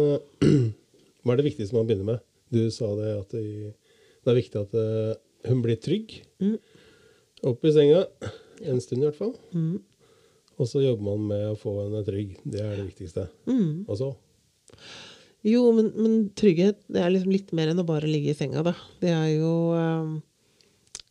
Hva 1.21 1.35
er 1.35 1.37
det 1.37 1.51
viktigste 1.51 1.77
man 1.77 1.85
begynner 1.89 2.15
med? 2.15 2.23
Du 2.51 2.63
sa 2.73 2.87
det 2.97 3.11
at 3.19 3.35
det, 3.35 3.75
det 4.21 4.31
er 4.31 4.37
viktig 4.37 4.61
at 4.61 4.75
uh, 4.77 5.13
hun 5.49 5.61
blir 5.65 5.79
trygg. 5.81 6.19
Mm. 6.41 6.57
Opp 7.51 7.65
i 7.65 7.73
senga. 7.73 8.03
En 8.61 8.81
stund 8.83 9.01
i 9.01 9.07
hvert 9.07 9.17
fall. 9.17 9.33
Mm. 9.55 9.79
Og 10.61 10.67
så 10.69 10.83
jobber 10.83 11.07
man 11.07 11.23
med 11.31 11.45
å 11.49 11.57
få 11.57 11.73
henne 11.79 12.03
trygg. 12.05 12.35
Det 12.43 12.61
er 12.61 12.75
det 12.75 12.89
viktigste. 12.91 13.25
Mm. 13.49 13.87
Og 13.87 13.95
så 13.97 14.11
Jo, 15.47 15.63
men, 15.73 15.89
men 15.97 16.19
trygghet 16.37 16.83
det 16.91 17.01
er 17.01 17.13
liksom 17.13 17.33
litt 17.33 17.49
mer 17.57 17.71
enn 17.71 17.81
å 17.81 17.87
bare 17.87 18.09
ligge 18.09 18.35
i 18.35 18.37
senga, 18.37 18.61
da. 18.67 18.75
Det 19.01 19.09
er 19.09 19.31
jo 19.39 19.53
eh, 19.73 20.11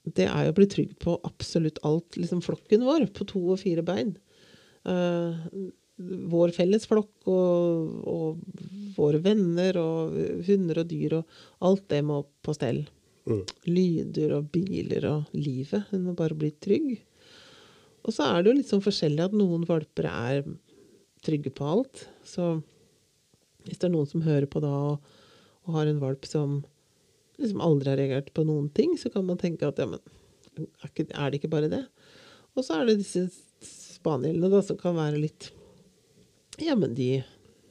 Det 0.06 0.28
er 0.30 0.46
jo 0.46 0.54
å 0.54 0.58
bli 0.60 0.68
trygg 0.70 0.94
på 1.02 1.16
absolutt 1.26 1.82
alt. 1.86 2.14
Liksom 2.14 2.44
flokken 2.46 2.86
vår 2.86 3.08
på 3.16 3.26
to 3.32 3.42
og 3.56 3.62
fire 3.64 3.82
bein. 3.86 4.14
Uh, 4.86 5.34
vår 6.30 6.54
felles 6.56 6.86
flokk 6.88 7.28
og, 7.28 7.90
og 8.08 8.94
våre 8.96 9.20
venner 9.20 9.76
og 9.76 10.14
hunder 10.46 10.80
og 10.80 10.88
dyr 10.88 11.18
og 11.18 11.42
alt 11.66 11.84
det 11.92 12.00
må 12.06 12.22
på 12.46 12.54
stell. 12.56 12.84
Lyder 13.68 14.34
og 14.38 14.50
biler 14.54 15.06
og 15.10 15.36
livet. 15.36 15.86
Hun 15.90 16.08
må 16.08 16.16
bare 16.18 16.38
bli 16.38 16.50
trygg. 16.62 16.92
Og 18.06 18.14
så 18.16 18.26
er 18.26 18.42
det 18.42 18.50
jo 18.50 18.58
litt 18.58 18.70
sånn 18.70 18.84
forskjellig 18.84 19.26
at 19.26 19.36
noen 19.36 19.66
valper 19.68 20.08
er 20.08 20.44
trygge 21.24 21.52
på 21.52 21.66
alt. 21.68 22.06
Så 22.24 22.56
hvis 23.66 23.80
det 23.80 23.90
er 23.90 23.94
noen 23.94 24.08
som 24.08 24.24
hører 24.24 24.48
på 24.50 24.62
da 24.64 24.72
og, 24.94 25.10
og 25.66 25.76
har 25.76 25.90
en 25.90 26.00
valp 26.00 26.24
som 26.28 26.62
liksom 27.40 27.60
aldri 27.64 27.92
har 27.92 28.00
reagert 28.00 28.32
på 28.36 28.44
noen 28.48 28.68
ting, 28.76 28.96
så 29.00 29.12
kan 29.12 29.26
man 29.28 29.40
tenke 29.40 29.68
at 29.68 29.80
ja, 29.80 29.88
men 29.88 30.00
er 30.60 31.30
det 31.30 31.40
ikke 31.40 31.52
bare 31.52 31.70
det? 31.72 31.84
Og 32.56 32.64
så 32.66 32.80
er 32.80 32.88
det 32.88 33.00
disse 33.00 33.26
spanielene 33.64 34.50
da, 34.52 34.62
som 34.64 34.78
kan 34.80 34.96
være 34.96 35.20
litt 35.20 35.50
Ja, 36.60 36.74
men 36.76 36.96
de, 36.96 37.22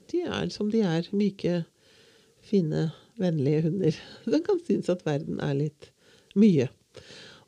de 0.10 0.24
er 0.26 0.50
som 0.54 0.70
de 0.74 0.82
er. 0.86 1.10
Myke, 1.14 1.64
fine, 2.46 2.88
vennlige 3.22 3.66
hunder. 3.68 3.98
Den 4.34 4.46
kan 4.46 4.62
synes 4.66 4.92
at 4.92 5.06
verden 5.08 5.42
er 5.44 5.58
litt 5.58 5.92
mye. 6.40 6.70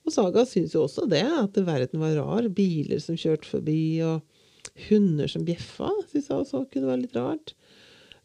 Og 0.01 0.13
Saga 0.15 0.45
syns 0.49 0.73
jo 0.75 0.85
også 0.87 1.05
det, 1.09 1.23
at 1.23 1.57
verden 1.65 2.01
var 2.01 2.17
rar. 2.17 2.49
Biler 2.55 3.01
som 3.03 3.19
kjørte 3.19 3.49
forbi, 3.49 4.01
og 4.05 4.21
hunder 4.89 5.29
som 5.29 5.45
bjeffa, 5.45 5.91
syns 6.09 6.29
jeg 6.29 6.37
også 6.37 6.65
kunne 6.71 6.89
være 6.89 7.03
litt 7.03 7.17
rart. 7.17 7.53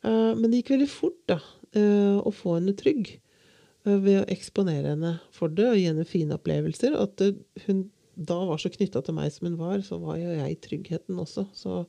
Eh, 0.07 0.33
men 0.37 0.49
det 0.51 0.63
gikk 0.63 0.77
veldig 0.77 0.91
fort 0.91 1.21
da, 1.31 1.41
eh, 1.77 2.17
å 2.21 2.33
få 2.35 2.59
henne 2.59 2.77
trygg 2.79 3.11
eh, 3.17 3.97
ved 3.97 4.23
å 4.23 4.29
eksponere 4.33 4.95
henne 4.95 5.17
for 5.35 5.53
det 5.53 5.69
og 5.73 5.79
gi 5.81 5.89
henne 5.91 6.09
fine 6.09 6.39
opplevelser. 6.39 6.97
At 7.01 7.25
hun 7.67 7.87
da 8.17 8.39
var 8.49 8.61
så 8.61 8.73
knytta 8.73 9.03
til 9.05 9.17
meg 9.19 9.33
som 9.35 9.51
hun 9.51 9.59
var, 9.61 9.83
så 9.85 9.99
var 10.01 10.17
jo 10.21 10.33
jeg 10.33 10.61
tryggheten 10.65 11.21
også. 11.21 11.45
Så 11.57 11.83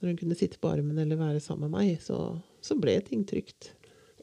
når 0.00 0.08
hun 0.10 0.18
kunne 0.18 0.38
sitte 0.38 0.58
på 0.58 0.72
armen 0.72 0.98
eller 0.98 1.20
være 1.20 1.42
sammen 1.42 1.70
med 1.70 1.78
meg, 1.78 2.02
så, 2.02 2.18
så 2.64 2.74
ble 2.78 2.96
ting 3.06 3.22
trygt. 3.28 3.70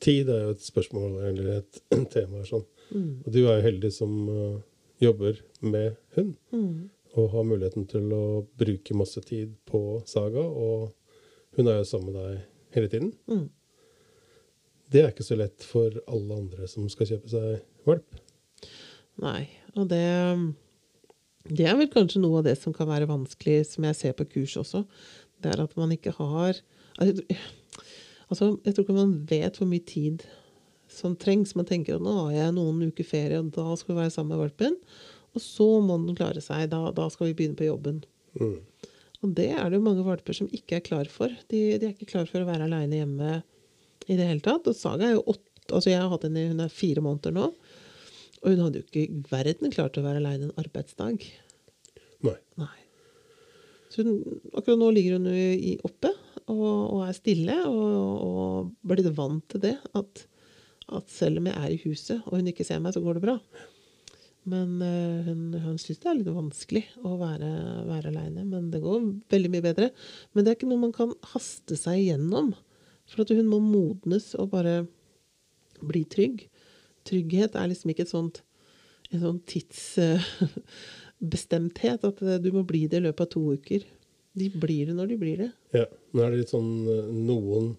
Tid 0.04 0.30
er 0.32 0.46
jo 0.46 0.54
et 0.56 0.64
spørsmål 0.64 1.18
eller 1.30 1.52
et 1.60 1.82
tema 2.16 2.46
sånn. 2.48 2.66
Mm. 2.90 3.12
Og 3.26 3.34
du 3.34 3.42
er 3.44 3.60
jo 3.60 3.66
heldig 3.68 3.92
som 3.94 4.16
uh, 4.30 4.62
jobber 5.04 5.42
med 5.62 5.98
hund. 6.16 6.34
Mm. 6.56 6.90
Og 7.18 7.32
har 7.34 7.48
muligheten 7.48 7.88
til 7.90 8.12
å 8.16 8.24
bruke 8.60 8.98
masse 8.98 9.22
tid 9.26 9.56
på 9.70 10.00
Saga. 10.10 10.44
Og 10.44 10.90
hun 11.58 11.68
er 11.70 11.82
jo 11.82 11.90
sammen 11.90 12.14
med 12.14 12.20
deg 12.22 12.78
hele 12.78 12.92
tiden. 12.92 13.14
Mm. 13.30 13.48
Det 14.90 15.04
er 15.04 15.12
ikke 15.12 15.28
så 15.28 15.38
lett 15.38 15.66
for 15.66 15.94
alle 16.10 16.38
andre 16.38 16.68
som 16.70 16.88
skal 16.90 17.12
kjøpe 17.12 17.30
seg 17.30 17.88
valp. 17.90 18.20
Nei, 19.20 19.50
og 19.76 19.90
det 19.92 20.06
Det 21.50 21.66
er 21.66 21.78
vel 21.78 21.90
kanskje 21.90 22.22
noe 22.22 22.40
av 22.40 22.46
det 22.46 22.56
som 22.60 22.74
kan 22.74 22.88
være 22.90 23.10
vanskelig, 23.10 23.66
som 23.66 23.86
jeg 23.88 23.98
ser 23.98 24.14
på 24.14 24.28
kurs 24.30 24.56
også. 24.60 24.84
Det 25.42 25.54
er 25.54 25.64
at 25.64 25.76
man 25.78 25.92
ikke 25.96 26.14
har 26.18 26.60
Altså, 27.00 27.24
altså, 28.30 28.54
jeg 28.66 28.76
tror 28.76 28.86
ikke 28.86 28.98
man 28.98 29.16
vet 29.30 29.60
hvor 29.60 29.70
mye 29.70 29.86
tid 29.86 30.26
som 30.90 31.18
trengs. 31.20 31.56
Man 31.58 31.68
tenker 31.70 31.98
at 31.98 32.06
nå 32.06 32.16
har 32.24 32.36
jeg 32.36 32.56
noen 32.58 32.88
uker 32.90 33.08
ferie, 33.08 33.42
og 33.42 33.52
da 33.56 33.76
skal 33.78 33.94
vi 33.94 34.02
være 34.02 34.14
sammen 34.16 34.34
med 34.36 34.44
valpen. 34.46 34.80
Og 35.38 35.44
så 35.44 35.68
må 35.86 36.00
den 36.02 36.18
klare 36.18 36.42
seg. 36.42 36.70
Da, 36.72 36.88
da 36.96 37.10
skal 37.14 37.30
vi 37.30 37.36
begynne 37.38 37.60
på 37.60 37.68
jobben. 37.68 38.02
Mm. 38.40 38.58
Og 39.20 39.36
det 39.36 39.50
er 39.52 39.68
det 39.68 39.80
jo 39.80 39.86
mange 39.86 40.06
valper 40.06 40.36
som 40.36 40.50
ikke 40.56 40.80
er 40.80 40.86
klar 40.86 41.10
for. 41.12 41.34
De, 41.52 41.62
de 41.78 41.90
er 41.90 41.94
ikke 41.94 42.10
klar 42.14 42.30
for 42.30 42.42
å 42.42 42.48
være 42.48 42.66
aleine 42.70 43.02
hjemme 43.02 43.42
i 44.08 44.18
det 44.18 44.26
hele 44.26 44.44
tatt. 44.46 44.68
Og 44.70 44.78
Saga 44.78 45.10
er 45.10 45.18
jo 45.18 45.28
åtte 45.36 45.46
Altså, 45.70 45.92
jeg 45.92 46.02
har 46.02 46.10
hatt 46.10 46.24
henne 46.26 46.48
hun 46.50 46.64
er 46.64 46.72
fire 46.74 46.98
måneder 47.06 47.30
nå. 47.36 47.44
Og 48.40 48.46
hun 48.48 48.62
hadde 48.64 48.80
jo 48.80 48.88
ikke 48.88 49.04
i 49.04 49.20
verden 49.30 49.70
klart 49.70 50.00
å 50.00 50.02
være 50.02 50.18
aleine 50.18 50.48
en 50.48 50.56
arbeidsdag. 50.58 51.22
Nei. 52.26 52.34
Nei. 52.58 52.78
Så 53.94 54.02
hun, 54.02 54.16
akkurat 54.54 54.80
nå 54.82 54.88
ligger 54.96 55.20
hun 55.20 55.28
jo 55.30 55.36
i, 55.54 55.76
oppe 55.86 56.10
og, 56.50 56.78
og 56.96 57.02
er 57.06 57.14
stille 57.18 57.56
og, 57.70 58.26
og 58.26 58.90
blitt 58.90 59.10
vant 59.18 59.46
til 59.52 59.60
det. 59.64 59.76
At, 59.98 60.12
at 60.90 61.06
selv 61.14 61.36
om 61.42 61.46
jeg 61.50 61.58
er 61.58 61.70
i 61.76 61.82
huset 61.86 62.18
og 62.26 62.40
hun 62.40 62.50
ikke 62.52 62.68
ser 62.68 62.80
meg, 62.84 62.92
så 62.96 63.02
går 63.04 63.14
det 63.18 63.26
bra. 63.28 63.38
Men 64.50 64.70
uh, 64.82 65.26
hun, 65.28 65.42
hun 65.62 65.78
syns 65.82 66.00
det 66.02 66.10
er 66.10 66.20
litt 66.22 66.32
vanskelig 66.34 66.86
å 67.06 67.08
være, 67.20 67.50
være 67.90 68.08
aleine. 68.14 68.44
Men 68.48 68.64
det 68.74 68.80
går 68.84 69.00
veldig 69.32 69.52
mye 69.54 69.66
bedre. 69.66 69.88
Men 70.34 70.42
det 70.44 70.50
er 70.52 70.56
ikke 70.58 70.72
noe 70.72 70.86
man 70.88 70.96
kan 70.96 71.12
haste 71.34 71.76
seg 71.80 71.98
gjennom. 72.08 72.48
For 73.10 73.18
at 73.24 73.34
hun 73.36 73.50
må 73.50 73.58
modnes 73.64 74.28
og 74.40 74.46
bare 74.54 74.76
bli 75.80 76.04
trygg. 76.10 76.38
Trygghet 77.08 77.54
er 77.58 77.68
liksom 77.72 77.90
ikke 77.94 78.06
et 78.06 78.14
sånt, 78.14 78.36
en 79.10 79.22
sånn 79.24 79.42
tidsbestemthet. 79.50 82.00
At 82.10 82.18
eh, 82.26 82.42
du 82.44 82.50
må 82.56 82.62
bli 82.68 82.82
det 82.90 82.98
i 83.02 83.06
løpet 83.08 83.24
av 83.26 83.30
to 83.34 83.42
uker. 83.58 83.82
De 84.40 84.50
blir 84.56 84.90
det 84.90 84.96
når 84.98 85.12
de 85.12 85.20
blir 85.22 85.46
det. 85.46 85.52
Ja. 85.76 85.86
Men 86.14 86.26
er 86.26 86.34
det 86.34 86.42
litt 86.44 86.54
sånn 86.54 86.72
eh, 86.90 87.14
noen 87.14 87.74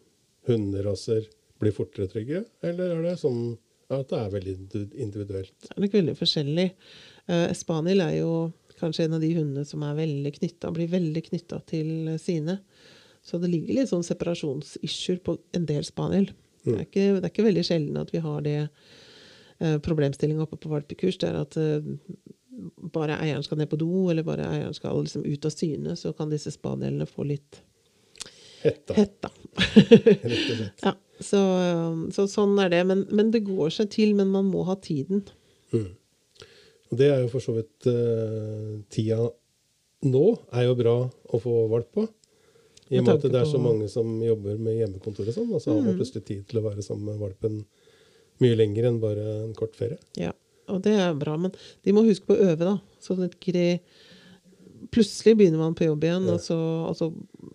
hunderaser 0.49 1.27
blir 1.61 1.75
fortere 1.77 2.09
trygge, 2.11 2.45
eller 2.65 2.95
er 2.97 3.03
det 3.05 3.19
sånn 3.21 3.43
at 3.91 4.09
det 4.11 4.21
er 4.21 4.33
veldig 4.33 4.55
individuelt? 5.03 5.55
Det 5.67 5.75
er 5.75 5.85
nok 5.85 5.97
veldig 5.99 6.17
forskjellig. 6.19 6.67
Eh, 7.31 7.51
Spaniel 7.59 8.05
er 8.07 8.15
jo 8.21 8.33
kanskje 8.81 9.07
en 9.07 9.19
av 9.19 9.25
de 9.25 9.33
hundene 9.37 9.67
som 9.69 9.83
er 9.85 9.99
veldig 9.99 10.33
knytta, 10.39 10.73
blir 10.75 10.91
veldig 10.93 11.23
knytta 11.27 11.61
til 11.69 12.15
sine. 12.23 12.61
Så 13.27 13.41
det 13.41 13.51
ligger 13.53 13.77
litt 13.77 13.91
sånn 13.91 14.07
separasjonsissue 14.07 15.21
på 15.25 15.37
en 15.57 15.67
del 15.69 15.85
spaniel. 15.85 16.31
Det, 16.65 16.75
er 16.77 16.87
ikke, 16.87 17.07
det 17.19 17.25
er 17.25 17.33
ikke 17.33 17.47
veldig 17.47 17.65
sjelden 17.67 18.01
at 18.01 18.13
vi 18.15 18.23
har 18.25 18.45
det 18.45 18.59
eh, 18.63 19.77
problemstillinga 19.85 20.47
oppe 20.47 20.61
på 20.61 20.73
valpekurs. 20.73 21.21
Det 21.21 21.29
er 21.29 21.39
at 21.41 21.59
uh, 21.61 21.91
bare 22.95 23.17
eieren 23.23 23.43
skal 23.47 23.59
ned 23.61 23.71
på 23.71 23.79
do, 23.81 24.09
eller 24.13 24.27
bare 24.27 24.47
eieren 24.51 24.75
skal 24.77 25.03
liksom 25.05 25.25
ut 25.27 25.45
av 25.49 25.55
syne, 25.55 25.97
så 25.97 26.13
kan 26.17 26.31
disse 26.33 26.53
spanielene 26.55 27.07
få 27.09 27.27
litt 27.29 27.61
Hetta, 28.61 28.93
Hetta. 28.93 29.31
rett 29.81 30.25
og 30.25 30.57
slett. 30.57 30.83
ja, 30.85 30.91
så, 31.25 31.39
så 32.13 32.27
sånn 32.29 32.59
er 32.61 32.69
det. 32.75 32.83
Men, 32.91 33.07
men 33.17 33.31
det 33.33 33.41
går 33.47 33.71
seg 33.73 33.89
til, 33.95 34.13
men 34.19 34.29
man 34.35 34.51
må 34.53 34.67
ha 34.69 34.75
tiden. 34.85 35.23
Mm. 35.73 35.87
Det 36.91 37.09
er 37.09 37.23
jo 37.23 37.31
for 37.33 37.41
så 37.45 37.55
vidt 37.57 37.87
uh, 37.89 38.81
Tida 38.93 39.23
nå 40.11 40.25
er 40.57 40.67
jo 40.67 40.75
bra 40.77 40.95
å 41.09 41.41
få 41.41 41.55
valp 41.73 41.89
på. 41.97 42.05
I 42.91 42.99
og 42.99 43.05
Med 43.07 43.07
med 43.07 43.15
at 43.15 43.33
det 43.33 43.41
er 43.41 43.49
så 43.49 43.61
mange 43.63 43.87
som 43.93 44.13
jobber 44.25 44.57
med 44.61 44.77
hjemmekontor 44.81 45.29
og 45.31 45.37
sånn, 45.37 45.51
og 45.55 45.61
så 45.63 45.71
har 45.73 45.81
man 45.81 45.93
Mm. 45.95 45.99
plutselig 46.01 46.25
tid 46.27 46.45
til 46.51 46.59
å 46.61 46.65
være 46.67 46.83
sammen 46.85 47.07
med 47.13 47.21
valpen 47.23 47.61
mye 48.43 48.57
lenger 48.61 48.89
enn 48.91 49.01
bare 49.01 49.25
en 49.45 49.53
kort 49.57 49.77
ferie. 49.79 49.97
Ja, 50.19 50.33
og 50.71 50.83
det 50.87 50.95
er 50.99 51.15
bra. 51.19 51.37
Men 51.41 51.53
de 51.85 51.93
må 51.97 52.05
huske 52.07 52.27
på 52.31 52.37
å 52.37 52.47
øve, 52.53 52.59
da. 52.65 52.77
Sånn 53.03 53.25
at 53.27 53.37
ikke 53.39 53.57
de 53.57 53.67
Plutselig 54.91 55.37
begynner 55.37 55.61
man 55.61 55.75
på 55.77 55.85
jobb 55.85 56.03
igjen, 56.03 56.25
Ja. 56.27 56.33
og, 56.35 56.41
så, 56.43 56.57
og 56.89 56.97
så 56.99 57.07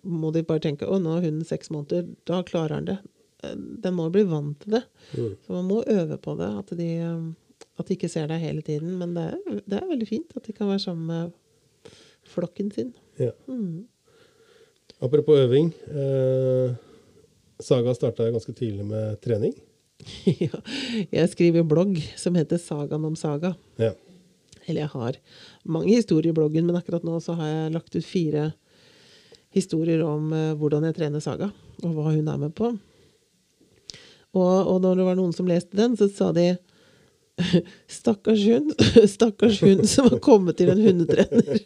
må 0.07 0.29
de 0.31 0.43
bare 0.47 0.61
tenke 0.63 0.87
å, 0.87 0.99
nå 1.01 1.17
er 1.17 1.25
hunden 1.25 1.43
seks 1.43 1.67
måneder. 1.73 2.05
Da 2.29 2.37
klarer 2.47 2.77
han 2.77 2.85
det. 2.87 2.95
Eh, 3.43 3.55
Den 3.83 3.95
må 3.97 4.05
bli 4.13 4.21
vant 4.29 4.59
til 4.61 4.77
det. 4.77 4.83
Mm. 5.17 5.33
Så 5.43 5.55
man 5.57 5.65
må 5.67 5.81
øve 5.83 6.15
på 6.21 6.35
det. 6.39 6.47
At 6.61 6.71
de, 6.77 6.87
eh, 7.01 7.65
at 7.81 7.89
de 7.89 7.97
ikke 7.97 8.07
ser 8.13 8.29
deg 8.31 8.39
hele 8.45 8.61
tiden. 8.63 8.93
Men 9.01 9.17
det 9.17 9.25
er, 9.33 9.59
det 9.67 9.81
er 9.81 9.89
veldig 9.89 10.07
fint 10.07 10.37
at 10.37 10.47
de 10.47 10.53
kan 10.55 10.69
være 10.69 10.85
sammen 10.85 11.09
med 11.11 11.91
flokken 12.29 12.71
sin. 12.71 12.93
Ja. 13.19 13.31
Mm. 13.49 13.83
Apropos 15.03 15.35
øving. 15.43 15.73
Eh, 15.91 16.75
Saga 17.59 17.93
starta 17.97 18.29
ganske 18.31 18.53
tidlig 18.55 18.85
med 18.85 19.19
trening. 19.25 19.57
jeg 21.17 21.31
skriver 21.31 21.65
blogg 21.67 21.97
som 22.19 22.35
heter 22.37 22.61
Sagaen 22.61 23.07
om 23.07 23.15
saga. 23.19 23.55
Ja. 23.81 23.93
Eller 24.65 24.85
jeg 24.85 24.93
har 24.95 25.17
mange 25.63 25.93
historier 25.93 26.31
i 26.31 26.37
bloggen, 26.37 26.65
men 26.65 26.77
akkurat 26.77 27.05
nå 27.05 27.19
så 27.21 27.37
har 27.37 27.51
jeg 27.51 27.73
lagt 27.75 27.95
ut 27.95 28.05
fire 28.05 28.49
historier 29.55 30.01
om 30.03 30.33
eh, 30.35 30.53
hvordan 30.59 30.87
jeg 30.89 30.97
trener 30.97 31.23
Saga, 31.23 31.51
og 31.83 31.95
hva 31.95 32.11
hun 32.11 32.27
er 32.27 32.39
med 32.41 32.55
på. 32.57 32.73
Og, 34.35 34.55
og 34.67 34.81
når 34.83 34.99
det 34.99 35.05
var 35.07 35.19
noen 35.19 35.35
som 35.35 35.47
leste 35.47 35.77
den, 35.79 35.95
så 35.95 36.09
sa 36.11 36.31
de 36.35 36.55
Stakkars 37.99 38.43
hund. 38.49 38.73
Stakkars 39.15 39.61
hund 39.63 39.85
som 39.91 40.09
har 40.11 40.19
kommet 40.23 40.59
til 40.59 40.73
en 40.73 40.81
hundetrener. 40.81 41.61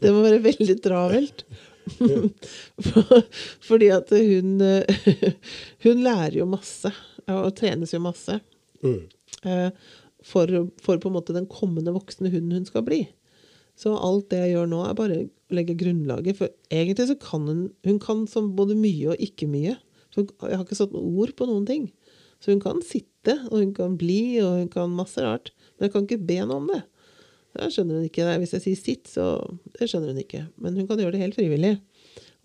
Det 0.00 0.12
må 0.12 0.24
være 0.24 0.42
veldig 0.44 0.78
travelt. 0.84 1.46
For- 1.92 3.22
Fordi 3.68 3.88
at 3.94 4.10
hun 4.14 4.60
eh, 4.64 5.32
Hun 5.84 6.02
lærer 6.04 6.38
jo 6.40 6.46
masse, 6.50 6.92
og 7.28 7.50
trenes 7.58 7.92
jo 7.94 8.00
masse. 8.04 8.38
Mm. 8.84 9.00
eh, 9.44 9.70
For, 10.28 10.50
for 10.82 10.98
på 11.00 11.08
en 11.10 11.16
måte 11.18 11.34
den 11.36 11.46
kommende 11.50 11.92
voksne 11.94 12.30
hunden 12.32 12.60
hun 12.60 12.68
skal 12.68 12.84
bli. 12.86 13.04
Så 13.78 13.92
alt 13.94 14.28
det 14.32 14.40
jeg 14.42 14.56
gjør 14.56 14.70
nå, 14.72 14.80
er 14.88 14.96
bare 14.98 15.18
å 15.22 15.26
legge 15.54 15.76
grunnlaget. 15.78 16.36
For 16.40 16.50
egentlig 16.74 17.06
så 17.12 17.14
kan 17.22 17.44
hun 17.46 17.60
Hun 17.86 18.00
kan 18.02 18.24
som 18.30 18.52
både 18.58 18.74
mye 18.78 19.12
og 19.14 19.22
ikke 19.22 19.46
mye. 19.50 19.76
For 20.14 20.26
jeg 20.48 20.56
har 20.58 20.64
ikke 20.66 20.78
satt 20.80 20.94
noen 20.96 21.14
ord 21.22 21.34
på 21.38 21.46
noen 21.46 21.66
ting. 21.68 21.84
Så 22.42 22.50
hun 22.54 22.60
kan 22.62 22.80
sitte, 22.86 23.34
og 23.50 23.58
hun 23.60 23.72
kan 23.74 23.96
bli, 23.98 24.38
og 24.42 24.60
hun 24.64 24.68
kan 24.72 24.92
masse 24.94 25.22
rart. 25.22 25.52
Men 25.76 25.86
jeg 25.88 25.92
kan 25.94 26.06
ikke 26.08 26.26
be 26.26 26.36
noe 26.46 26.58
om 26.62 26.68
det. 26.70 26.80
Det 27.56 27.70
skjønner 27.72 27.98
hun 27.98 28.08
ikke. 28.08 28.26
Hvis 28.42 28.54
jeg 28.56 28.64
sier 28.64 28.80
sitt, 28.80 29.10
så 29.10 29.38
Det 29.78 29.88
skjønner 29.88 30.12
hun 30.12 30.22
ikke. 30.22 30.46
Men 30.60 30.76
hun 30.76 30.88
kan 30.88 31.00
gjøre 31.00 31.16
det 31.16 31.22
helt 31.22 31.38
frivillig. 31.38 31.78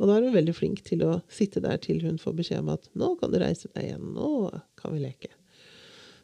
Og 0.01 0.09
da 0.09 0.17
er 0.17 0.25
hun 0.25 0.35
veldig 0.35 0.55
flink 0.57 0.81
til 0.87 1.03
å 1.05 1.19
sitte 1.31 1.61
der 1.63 1.77
til 1.81 2.01
hun 2.03 2.17
får 2.21 2.35
beskjed 2.39 2.63
om 2.63 2.73
at 2.73 2.89
'nå 2.97 3.13
kan 3.19 3.31
du 3.31 3.37
reise 3.39 3.69
deg 3.75 3.91
igjen', 3.91 4.13
'nå 4.15 4.61
kan 4.79 4.93
vi 4.93 5.03
leke'. 5.03 5.31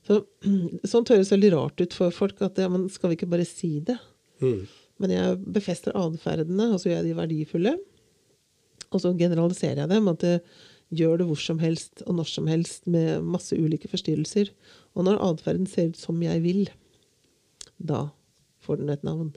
Så, 0.08 0.24
sånt 0.92 1.12
høres 1.14 1.32
veldig 1.32 1.52
rart 1.54 1.82
ut 1.82 1.94
for 1.94 2.10
folk. 2.12 2.42
at 2.42 2.58
ja, 2.58 2.70
men 2.70 2.90
Skal 2.90 3.10
vi 3.10 3.20
ikke 3.20 3.30
bare 3.30 3.46
si 3.46 3.80
det? 3.80 4.00
Mm. 4.42 4.68
Men 5.00 5.10
jeg 5.12 5.38
befester 5.54 5.96
atferdene, 5.96 6.74
og 6.74 6.80
så 6.80 6.90
gjør 6.90 7.04
jeg 7.04 7.08
de 7.08 7.20
verdifulle. 7.22 7.78
Og 8.92 9.02
så 9.02 9.14
generaliserer 9.14 9.84
jeg 9.84 9.90
dem. 9.90 10.08
At 10.08 10.20
det 10.20 10.42
gjør 10.90 11.22
det 11.22 11.28
hvor 11.30 11.38
som 11.38 11.60
helst 11.62 12.02
og 12.08 12.16
når 12.18 12.28
som 12.28 12.48
helst 12.50 12.88
med 12.88 13.22
masse 13.22 13.56
ulike 13.56 13.88
forstyrrelser. 13.88 14.50
Og 14.96 15.06
når 15.06 15.22
atferden 15.22 15.68
ser 15.70 15.92
ut 15.92 16.00
som 16.00 16.20
jeg 16.24 16.42
vil, 16.44 16.70
da 17.78 18.10
får 18.70 18.84
den 18.84 18.94
et 18.94 19.06
navn. 19.08 19.32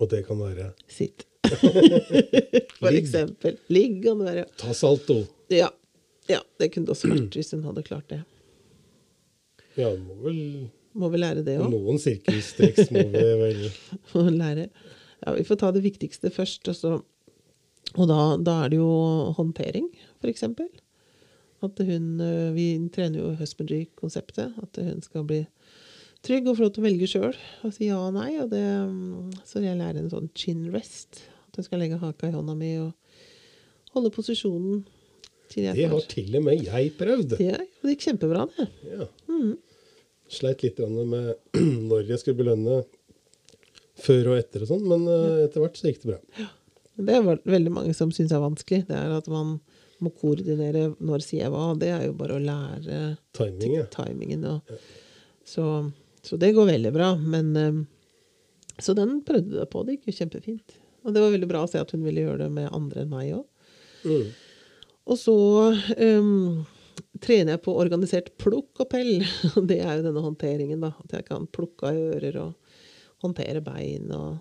Og 0.00 0.08
det 0.10 0.24
kan 0.26 0.40
være 0.40 0.72
Sitt. 0.90 1.26
For 2.80 2.90
Ligg. 2.90 3.04
eksempel. 3.04 3.56
Ligg 3.72 4.00
kan 4.04 4.20
det 4.20 4.26
være. 4.30 4.44
ta 4.60 4.74
salto. 4.76 5.20
Ja. 5.52 5.70
ja. 6.30 6.40
Det 6.60 6.70
kunne 6.74 6.88
det 6.88 6.94
også 6.96 7.10
vært 7.12 7.36
hvis 7.38 7.52
hun 7.54 7.64
hadde 7.68 7.84
klart 7.86 8.08
det. 8.12 8.20
Ja, 9.78 9.90
det 9.92 10.00
må 10.02 10.16
vel 10.24 10.40
Må 10.98 11.08
vi 11.12 11.20
lære 11.20 11.44
det 11.46 11.54
òg? 11.60 11.68
Noen 11.70 12.00
sirkustriks 12.02 12.90
må 12.94 13.04
vi 13.12 13.24
vel 13.44 13.64
å 14.18 14.24
lære. 14.34 14.68
Ja, 15.20 15.34
vi 15.36 15.44
får 15.46 15.60
ta 15.62 15.70
det 15.76 15.84
viktigste 15.84 16.32
først. 16.34 16.66
Og, 16.72 16.76
så, 16.78 16.94
og 17.94 18.08
da, 18.10 18.20
da 18.40 18.56
er 18.64 18.72
det 18.72 18.80
jo 18.80 18.90
håndtering, 19.36 19.90
f.eks. 20.22 20.46
At 21.60 21.82
hun 21.84 22.06
øh, 22.24 22.54
Vi 22.56 22.66
trener 22.94 23.20
jo 23.20 23.34
husbandry-konseptet. 23.38 24.56
At 24.64 24.80
hun 24.80 25.02
skal 25.04 25.26
bli 25.28 25.42
trygg 26.26 26.48
og 26.50 26.56
få 26.58 26.66
lov 26.66 26.72
til 26.74 26.82
å 26.82 26.86
velge 26.86 27.08
sjøl 27.10 27.34
og 27.66 27.74
si 27.74 27.88
ja 27.88 27.98
og 28.00 28.14
nei. 28.16 28.30
Og 28.42 28.50
det, 28.52 28.62
mm, 28.62 29.40
så 29.46 29.62
jeg 29.64 29.78
lærer 29.78 30.02
en 30.02 30.12
sånn 30.12 30.30
chin 30.36 30.66
rest. 30.74 31.24
At 31.50 31.60
jeg 31.60 31.68
skal 31.68 31.82
legge 31.82 32.00
haka 32.00 32.30
i 32.30 32.34
hånda 32.34 32.56
mi 32.58 32.74
og 32.82 33.96
holde 33.96 34.12
posisjonen 34.14 34.84
til 35.50 35.66
jeg 35.66 35.78
Det 35.80 35.88
har 35.90 36.06
til 36.12 36.38
og 36.38 36.46
med 36.46 36.62
jeg 36.62 36.94
prøvd. 36.98 37.34
Ja, 37.42 37.58
det 37.58 37.96
gikk 37.96 38.06
kjempebra, 38.06 38.46
det. 38.56 38.68
Ja. 38.86 39.08
Mm. 39.30 39.56
Sleit 40.30 40.62
litt 40.62 40.78
med 40.78 41.32
når 41.90 42.12
jeg 42.12 42.22
skulle 42.22 42.38
belønne 42.38 42.84
før 44.00 44.32
og 44.32 44.40
etter 44.40 44.64
og 44.64 44.70
sånn, 44.70 44.86
men 44.88 45.04
eh, 45.10 45.44
etter 45.48 45.64
hvert 45.64 45.76
så 45.76 45.90
gikk 45.90 46.04
det 46.04 46.14
bra. 46.14 46.46
Det 47.00 47.16
er 47.16 47.26
veldig 47.48 47.72
mange 47.72 47.96
som 47.96 48.12
syns 48.14 48.32
er 48.36 48.42
vanskelig. 48.42 48.84
Det 48.88 48.96
er 48.96 49.12
at 49.16 49.28
man 49.32 49.58
må 50.00 50.12
koordinere 50.16 50.90
når 51.02 51.24
sier 51.24 51.44
jeg 51.44 51.52
hva. 51.52 51.72
Det 51.78 51.90
er 51.92 52.06
jo 52.06 52.14
bare 52.16 52.38
å 52.38 52.44
lære 52.44 53.00
Timing, 53.36 53.76
ja. 53.80 53.86
timingen. 53.92 54.46
Og, 54.48 54.80
så, 55.48 55.66
så 56.22 56.36
det 56.40 56.52
går 56.56 56.68
veldig 56.74 56.92
bra. 56.92 57.14
Men 57.16 57.56
eh, 57.56 57.80
Så 58.78 58.94
den 58.96 59.20
prøvde 59.26 59.58
jeg 59.60 59.70
på. 59.72 59.84
Det 59.84 59.96
gikk 59.96 60.10
jo 60.10 60.18
kjempefint. 60.20 60.76
Og 61.04 61.14
det 61.14 61.22
var 61.22 61.32
veldig 61.32 61.48
bra 61.48 61.64
å 61.64 61.70
se 61.70 61.80
at 61.80 61.92
hun 61.94 62.04
ville 62.04 62.26
gjøre 62.26 62.44
det 62.44 62.50
med 62.52 62.72
andre 62.76 63.04
enn 63.04 63.12
meg 63.12 63.32
òg. 63.38 63.46
Mm. 64.04 64.28
Og 65.10 65.18
så 65.18 65.36
um, 65.96 66.66
trener 67.24 67.56
jeg 67.56 67.62
på 67.64 67.74
organisert 67.80 68.30
plukk 68.40 68.82
og 68.84 68.90
pell. 68.92 69.24
Det 69.70 69.80
er 69.80 69.98
jo 69.98 70.04
denne 70.06 70.24
håndteringen, 70.24 70.84
da. 70.84 70.92
At 71.04 71.16
jeg 71.16 71.26
kan 71.28 71.48
plukke 71.52 71.88
av 71.88 72.00
ører 72.18 72.40
og 72.44 72.78
håndtere 73.24 73.64
bein 73.64 74.12
og 74.16 74.38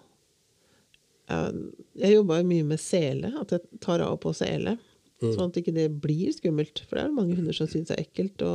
Jeg, 1.29 1.57
jeg 1.99 2.15
jobba 2.15 2.39
jo 2.39 2.45
mye 2.49 2.67
med 2.71 2.81
sele. 2.81 3.33
At 3.39 3.51
jeg 3.55 3.81
tar 3.83 4.01
av 4.01 4.15
og 4.17 4.23
på 4.23 4.35
sele. 4.35 4.77
Sånn 5.19 5.49
at 5.51 5.57
ikke 5.59 5.75
det 5.75 5.89
blir 6.01 6.31
skummelt. 6.33 6.81
For 6.87 6.95
det 6.95 7.03
er 7.03 7.11
det 7.11 7.17
mange 7.17 7.35
hunder 7.37 7.55
som 7.55 7.67
syns 7.69 7.91
er 7.93 8.01
ekkelt 8.01 8.41
å 8.45 8.53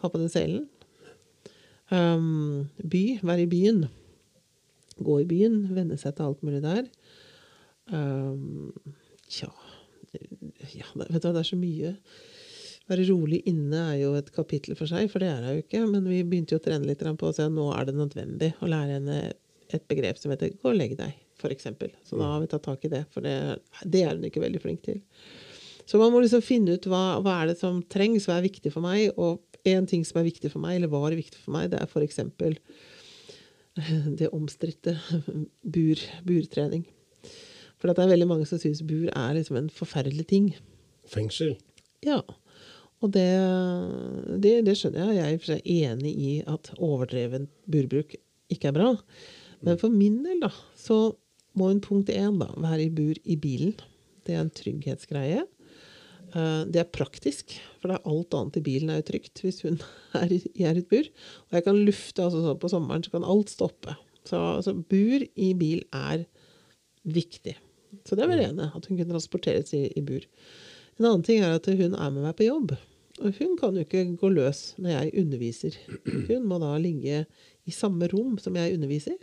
ha 0.00 0.08
på 0.08 0.20
den 0.20 0.30
selen. 0.32 0.68
Um, 1.90 2.68
by. 2.82 3.04
Være 3.22 3.46
i 3.46 3.50
byen. 3.50 3.84
Gå 5.00 5.20
i 5.22 5.28
byen. 5.28 5.62
Venne 5.74 5.98
seg 6.00 6.16
til 6.16 6.30
alt 6.30 6.44
mulig 6.46 6.62
der. 6.64 6.86
Um, 7.90 8.70
tja 9.30 9.50
ja, 10.74 10.86
vet 10.94 11.08
du, 11.08 11.14
hva, 11.14 11.32
det 11.34 11.42
er 11.42 11.48
så 11.48 11.58
mye. 11.58 11.94
Være 12.90 13.06
rolig 13.10 13.40
inne 13.48 13.82
er 13.92 13.98
jo 14.00 14.14
et 14.18 14.30
kapittel 14.34 14.74
for 14.78 14.90
seg, 14.90 15.10
for 15.12 15.22
det 15.22 15.30
er 15.30 15.44
hun 15.44 15.52
jo 15.54 15.64
ikke. 15.64 15.82
Men 15.90 16.08
vi 16.10 16.22
begynte 16.26 16.56
jo 16.56 16.60
å 16.60 16.64
trene 16.64 16.88
litt 16.88 17.04
på 17.04 17.28
å 17.28 17.34
se 17.36 17.46
at 17.46 17.54
nå 17.54 17.68
er 17.76 17.86
det 17.86 17.96
nødvendig 17.98 18.52
å 18.58 18.70
lære 18.70 18.98
henne 18.98 19.20
et 19.70 19.84
begrep 19.86 20.18
som 20.18 20.32
heter 20.32 20.50
'gå 20.50 20.66
og 20.66 20.74
legg 20.74 20.96
deg', 20.98 21.14
f.eks. 21.38 21.68
Så 22.08 22.18
da 22.18 22.32
har 22.32 22.40
vi 22.42 22.50
tatt 22.50 22.66
tak 22.66 22.84
i 22.84 22.90
det, 22.90 23.04
for 23.14 23.22
det, 23.22 23.60
det 23.86 24.02
er 24.02 24.16
hun 24.16 24.26
ikke 24.26 24.42
veldig 24.42 24.62
flink 24.62 24.82
til. 24.82 24.98
Så 25.86 25.98
man 25.98 26.10
må 26.12 26.20
liksom 26.22 26.42
finne 26.42 26.74
ut 26.74 26.86
hva, 26.86 27.20
hva 27.22 27.42
er 27.42 27.50
det 27.50 27.58
som 27.58 27.82
trengs, 27.82 28.26
hva 28.26 28.38
er 28.38 28.48
viktig 28.48 28.72
for 28.74 28.82
meg. 28.82 29.14
Og 29.18 29.40
én 29.68 29.86
ting 29.88 30.04
som 30.06 30.20
er 30.20 30.28
viktig 30.28 30.52
for 30.52 30.62
meg, 30.62 30.78
eller 30.78 30.92
var 30.92 31.14
viktig 31.16 31.40
for 31.42 31.54
meg, 31.56 31.70
det 31.72 31.80
er 31.80 31.88
f.eks. 31.88 32.20
det 34.20 34.30
omstridte 34.34 34.96
bur, 35.74 36.02
burtrening. 36.26 36.86
For 37.80 37.88
det 37.88 38.02
er 38.04 38.12
veldig 38.12 38.28
mange 38.28 38.46
som 38.48 38.60
syns 38.60 38.82
bur 38.84 39.08
er 39.08 39.34
liksom 39.36 39.56
en 39.56 39.70
forferdelig 39.72 40.26
ting. 40.32 40.50
Fengsel. 41.08 41.54
Ja. 42.04 42.20
Og 43.00 43.12
det, 43.14 43.28
det, 44.44 44.58
det 44.66 44.76
skjønner 44.76 45.08
jeg. 45.08 45.16
Jeg 45.16 45.24
er 45.24 45.30
i 45.30 45.38
og 45.38 45.44
for 45.44 45.52
seg 45.54 45.70
enig 45.72 46.12
i 46.12 46.32
at 46.44 46.72
overdreven 46.76 47.48
burbruk 47.70 48.18
ikke 48.52 48.68
er 48.68 48.76
bra. 48.76 48.90
Men 49.64 49.80
for 49.80 49.92
min 49.92 50.20
del, 50.24 50.42
da, 50.44 50.50
så 50.76 51.14
må 51.56 51.70
hun 51.70 51.80
punkt 51.84 52.12
én 52.12 52.36
da, 52.40 52.50
være 52.60 52.86
i 52.86 52.92
bur 52.92 53.16
i 53.24 53.36
bilen. 53.40 53.72
Det 54.26 54.36
er 54.36 54.44
en 54.44 54.52
trygghetsgreie. 54.52 55.46
Eh, 56.34 56.64
Det 56.70 56.80
er 56.82 56.92
praktisk, 56.92 57.56
for 57.80 57.90
det 57.90 57.98
er 57.98 58.10
alt 58.10 58.36
annet 58.38 58.58
i 58.60 58.64
bilen 58.66 58.90
er 58.90 59.00
jo 59.00 59.08
trygt 59.12 59.42
hvis 59.44 59.62
hun 59.66 59.80
er 60.20 60.32
i, 60.32 60.42
et 60.66 60.88
bur. 60.90 61.08
Og 61.48 61.58
jeg 61.58 61.66
kan 61.66 61.80
lufte, 61.88 62.22
altså 62.22 62.44
sånn 62.44 62.60
på 62.62 62.70
sommeren 62.72 63.04
så 63.06 63.14
kan 63.16 63.26
alt 63.26 63.50
stoppe. 63.52 63.96
Så, 64.28 64.36
altså, 64.38 64.74
bur 64.74 65.24
i 65.24 65.50
bil 65.58 65.82
er 65.96 66.26
viktig. 67.08 67.56
Så 68.06 68.14
det 68.14 68.24
er 68.24 68.30
vel 68.30 68.42
det 68.42 68.50
ene, 68.52 68.68
at 68.70 68.86
hun 68.86 68.96
kunne 68.96 69.10
transporteres 69.10 69.72
i, 69.74 69.88
i 69.96 70.04
bur. 70.04 70.26
En 71.00 71.08
annen 71.08 71.24
ting 71.26 71.42
er 71.42 71.56
at 71.56 71.66
hun 71.66 71.96
er 71.96 72.12
med 72.12 72.22
meg 72.22 72.36
på 72.38 72.46
jobb. 72.46 72.76
Og 73.20 73.36
hun 73.36 73.56
kan 73.58 73.76
jo 73.76 73.84
ikke 73.84 74.04
gå 74.20 74.30
løs 74.32 74.60
når 74.80 74.92
jeg 74.94 75.24
underviser. 75.24 75.74
Hun 76.30 76.46
må 76.48 76.56
da 76.62 76.70
ligge 76.80 77.24
i 77.68 77.72
samme 77.74 78.06
rom 78.08 78.38
som 78.40 78.54
jeg 78.56 78.78
underviser. 78.78 79.18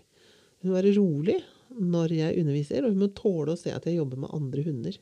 Hun 0.62 0.70
må 0.70 0.76
være 0.76 0.94
rolig 1.00 1.38
når 1.74 2.14
jeg 2.14 2.38
underviser, 2.44 2.86
og 2.86 2.94
hun 2.94 3.02
må 3.02 3.08
tåle 3.18 3.56
å 3.56 3.60
se 3.60 3.74
at 3.74 3.88
jeg 3.90 3.98
jobber 3.98 4.22
med 4.22 4.34
andre 4.38 4.64
hunder. 4.68 5.00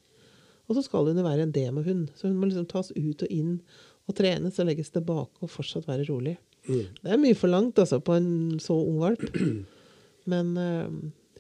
Og 0.66 0.78
så 0.78 0.86
skal 0.86 1.10
hun 1.10 1.20
jo 1.20 1.26
være 1.26 1.46
en 1.46 1.54
demohund, 1.56 2.08
så 2.18 2.30
hun 2.30 2.40
må 2.40 2.50
liksom 2.50 2.68
tas 2.70 2.92
ut 2.96 3.26
og 3.26 3.32
inn 3.34 3.60
og 4.06 4.18
trenes 4.18 4.58
og 4.62 4.70
legges 4.70 4.94
tilbake 4.94 5.46
og 5.46 5.52
fortsatt 5.52 5.88
være 5.90 6.08
rolig. 6.10 6.36
Det 6.66 7.12
er 7.12 7.22
mye 7.22 7.38
forlangt 7.38 7.80
altså, 7.82 8.00
på 8.02 8.16
en 8.18 8.58
så 8.62 8.74
ung 8.74 8.98
valp. 9.04 9.26
Men 10.30 10.56
øh, 10.58 10.96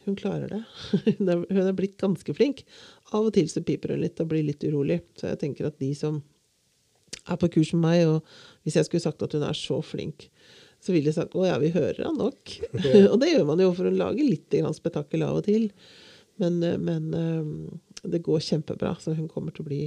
hun 0.05 0.17
klarer 0.19 0.51
det. 0.51 0.61
Hun 1.17 1.29
er, 1.29 1.39
hun 1.49 1.65
er 1.65 1.73
blitt 1.73 1.97
ganske 1.97 2.33
flink. 2.37 2.61
Av 3.09 3.25
og 3.25 3.33
til 3.33 3.49
så 3.49 3.63
piper 3.65 3.95
hun 3.95 4.03
litt 4.03 4.19
og 4.21 4.29
blir 4.29 4.45
litt 4.45 4.61
urolig. 4.61 4.99
Så 5.17 5.31
jeg 5.31 5.39
tenker 5.41 5.69
at 5.69 5.79
de 5.81 5.89
som 5.97 6.19
er 7.25 7.39
på 7.41 7.49
kurs 7.55 7.71
med 7.73 7.81
meg, 7.81 8.03
og 8.05 8.65
hvis 8.65 8.77
jeg 8.77 8.85
skulle 8.85 9.01
sagt 9.01 9.25
at 9.25 9.33
hun 9.33 9.45
er 9.47 9.57
så 9.57 9.79
flink, 9.81 10.27
så 10.77 10.93
ville 10.93 11.09
de 11.09 11.15
sagt 11.15 11.33
å 11.33 11.47
ja, 11.47 11.55
vi 11.61 11.71
hører 11.73 12.03
han 12.05 12.19
nok. 12.21 12.53
og 13.11 13.17
det 13.21 13.31
gjør 13.31 13.47
man 13.49 13.63
jo, 13.63 13.71
for 13.73 13.89
hun 13.89 13.97
lager 13.97 14.29
litt 14.29 14.57
spetakkel 14.77 15.25
av 15.25 15.41
og 15.41 15.47
til. 15.49 15.71
Men, 16.41 16.61
øh, 16.61 16.77
men 16.77 17.09
øh, 17.17 17.49
det 18.11 18.23
går 18.25 18.43
kjempebra, 18.43 18.95
så 19.01 19.15
hun 19.17 19.29
kommer 19.31 19.55
til 19.55 19.65
å 19.65 19.69
bli 19.69 19.81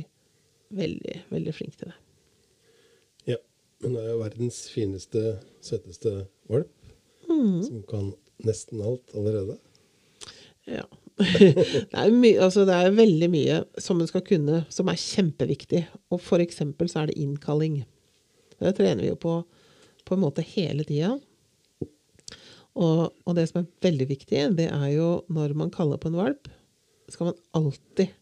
veldig, 0.74 1.16
veldig 1.32 1.54
flink 1.56 1.78
til 1.80 1.92
det. 1.92 1.98
Ja. 3.34 3.40
Hun 3.84 3.96
er 4.00 4.10
jo 4.10 4.20
verdens 4.22 4.62
fineste, 4.72 5.38
søteste 5.64 6.14
valp. 6.50 6.72
Mm. 7.28 7.60
Som 7.66 7.82
kan 7.88 8.12
nesten 8.44 8.80
alt 8.84 9.12
allerede. 9.16 9.58
Ja. 10.68 10.86
det, 11.18 11.94
er 11.98 12.12
my 12.14 12.30
altså 12.38 12.62
det 12.68 12.76
er 12.76 12.94
veldig 12.94 13.28
mye 13.32 13.62
som 13.82 13.98
hun 13.98 14.08
skal 14.10 14.22
kunne, 14.26 14.62
som 14.72 14.90
er 14.90 15.00
kjempeviktig. 15.02 15.84
Og 16.14 16.22
for 16.24 16.42
eksempel 16.42 16.90
så 16.90 17.02
er 17.02 17.10
det 17.10 17.18
innkalling. 17.20 17.80
Det 18.58 18.74
trener 18.78 19.04
vi 19.04 19.12
jo 19.12 19.20
på 19.20 19.40
på 20.08 20.16
en 20.16 20.24
måte 20.24 20.44
hele 20.54 20.86
tida. 20.88 21.18
Og, 22.78 23.00
og 23.10 23.34
det 23.36 23.48
som 23.50 23.60
er 23.60 23.70
veldig 23.84 24.06
viktig, 24.08 24.44
det 24.56 24.68
er 24.70 24.88
jo 24.94 25.08
når 25.34 25.52
man 25.58 25.72
kaller 25.74 26.00
på 26.00 26.08
en 26.08 26.16
valp, 26.16 26.48
skal 27.08 27.30
man 27.30 27.38
alltid 27.56 28.14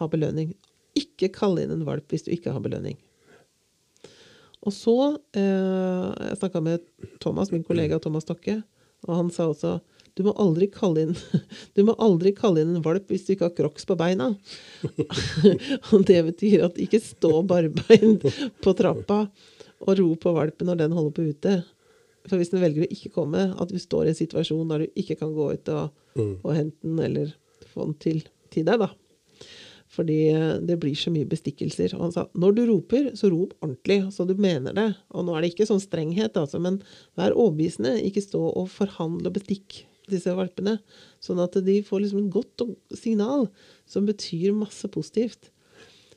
ha 0.00 0.08
belønning. 0.10 0.52
Ikke 0.98 1.30
kalle 1.32 1.64
inn 1.64 1.72
en 1.74 1.86
valp 1.88 2.12
hvis 2.12 2.26
du 2.26 2.32
ikke 2.34 2.52
har 2.54 2.62
belønning. 2.64 2.98
Og 4.62 4.74
så 4.74 4.94
eh, 5.34 6.28
Jeg 6.28 6.38
snakka 6.38 6.60
med 6.62 6.84
Thomas, 7.22 7.50
min 7.50 7.64
kollega 7.66 7.98
Thomas 7.98 8.26
Stokke, 8.26 8.60
og 9.08 9.16
han 9.18 9.32
sa 9.34 9.48
også 9.50 9.80
du 10.12 10.20
må 10.26 10.34
aldri 10.36 10.66
kalle 10.68 11.06
inn, 11.06 11.14
du 11.76 11.80
må 11.88 11.94
aldri 11.96 12.34
kalle 12.36 12.60
inn 12.60 12.74
en 12.76 12.84
valp 12.84 13.08
hvis 13.08 13.24
du 13.24 13.30
ikke 13.32 13.46
har 13.48 13.54
crocs 13.56 13.86
på 13.88 13.96
beina. 13.96 14.26
og 15.92 16.04
det 16.08 16.18
betyr 16.26 16.66
at 16.66 16.80
ikke 16.84 17.00
stå 17.00 17.38
barbeint 17.48 18.26
på 18.62 18.74
trappa 18.76 19.22
og 19.82 19.94
ro 19.98 20.10
på 20.20 20.34
valpen 20.36 20.68
når 20.68 20.82
den 20.82 20.92
holder 20.98 21.14
på 21.16 21.24
ute. 21.32 21.54
For 22.28 22.38
hvis 22.38 22.52
den 22.52 22.60
velger 22.62 22.84
å 22.84 22.92
ikke 22.92 23.14
komme, 23.16 23.48
at 23.56 23.72
du 23.72 23.80
står 23.80 24.04
i 24.04 24.12
en 24.12 24.18
situasjon 24.20 24.68
der 24.70 24.84
du 24.84 25.00
ikke 25.00 25.16
kan 25.22 25.32
gå 25.34 25.48
ut 25.56 25.72
og, 25.74 25.98
Mm. 26.12 26.34
og 26.44 26.50
hente 26.52 26.76
den, 26.84 26.98
eller 27.00 27.30
få 27.72 27.88
til, 28.02 28.22
til 28.52 28.68
deg, 28.68 28.84
da. 28.84 28.92
Fordi 29.92 30.18
eh, 30.32 30.56
det 30.64 30.78
blir 30.80 30.96
så 30.96 31.12
mye 31.12 31.28
bestikkelser. 31.28 31.94
Og 31.98 32.06
han 32.06 32.14
sa 32.14 32.26
når 32.38 32.56
du 32.56 32.62
roper, 32.70 33.10
så 33.18 33.30
rop 33.32 33.54
ordentlig, 33.60 34.00
så 34.14 34.26
du 34.28 34.34
mener 34.40 34.76
det. 34.76 34.88
Og 35.12 35.26
nå 35.26 35.36
er 35.36 35.44
det 35.44 35.52
ikke 35.52 35.68
sånn 35.68 35.82
strenghet, 35.82 36.38
altså, 36.40 36.60
men 36.62 36.80
vær 37.18 37.36
overbevisende. 37.36 37.98
Ikke 38.06 38.24
stå 38.24 38.40
og 38.50 38.70
forhandle 38.72 39.28
og 39.28 39.36
bestikk 39.36 39.82
disse 40.10 40.32
valpene. 40.36 40.78
Sånn 41.22 41.40
at 41.42 41.58
de 41.64 41.80
får 41.86 42.04
liksom 42.04 42.24
et 42.24 42.32
godt 42.32 42.64
signal 42.98 43.48
som 43.88 44.08
betyr 44.08 44.56
masse 44.56 44.88
positivt. 44.92 45.52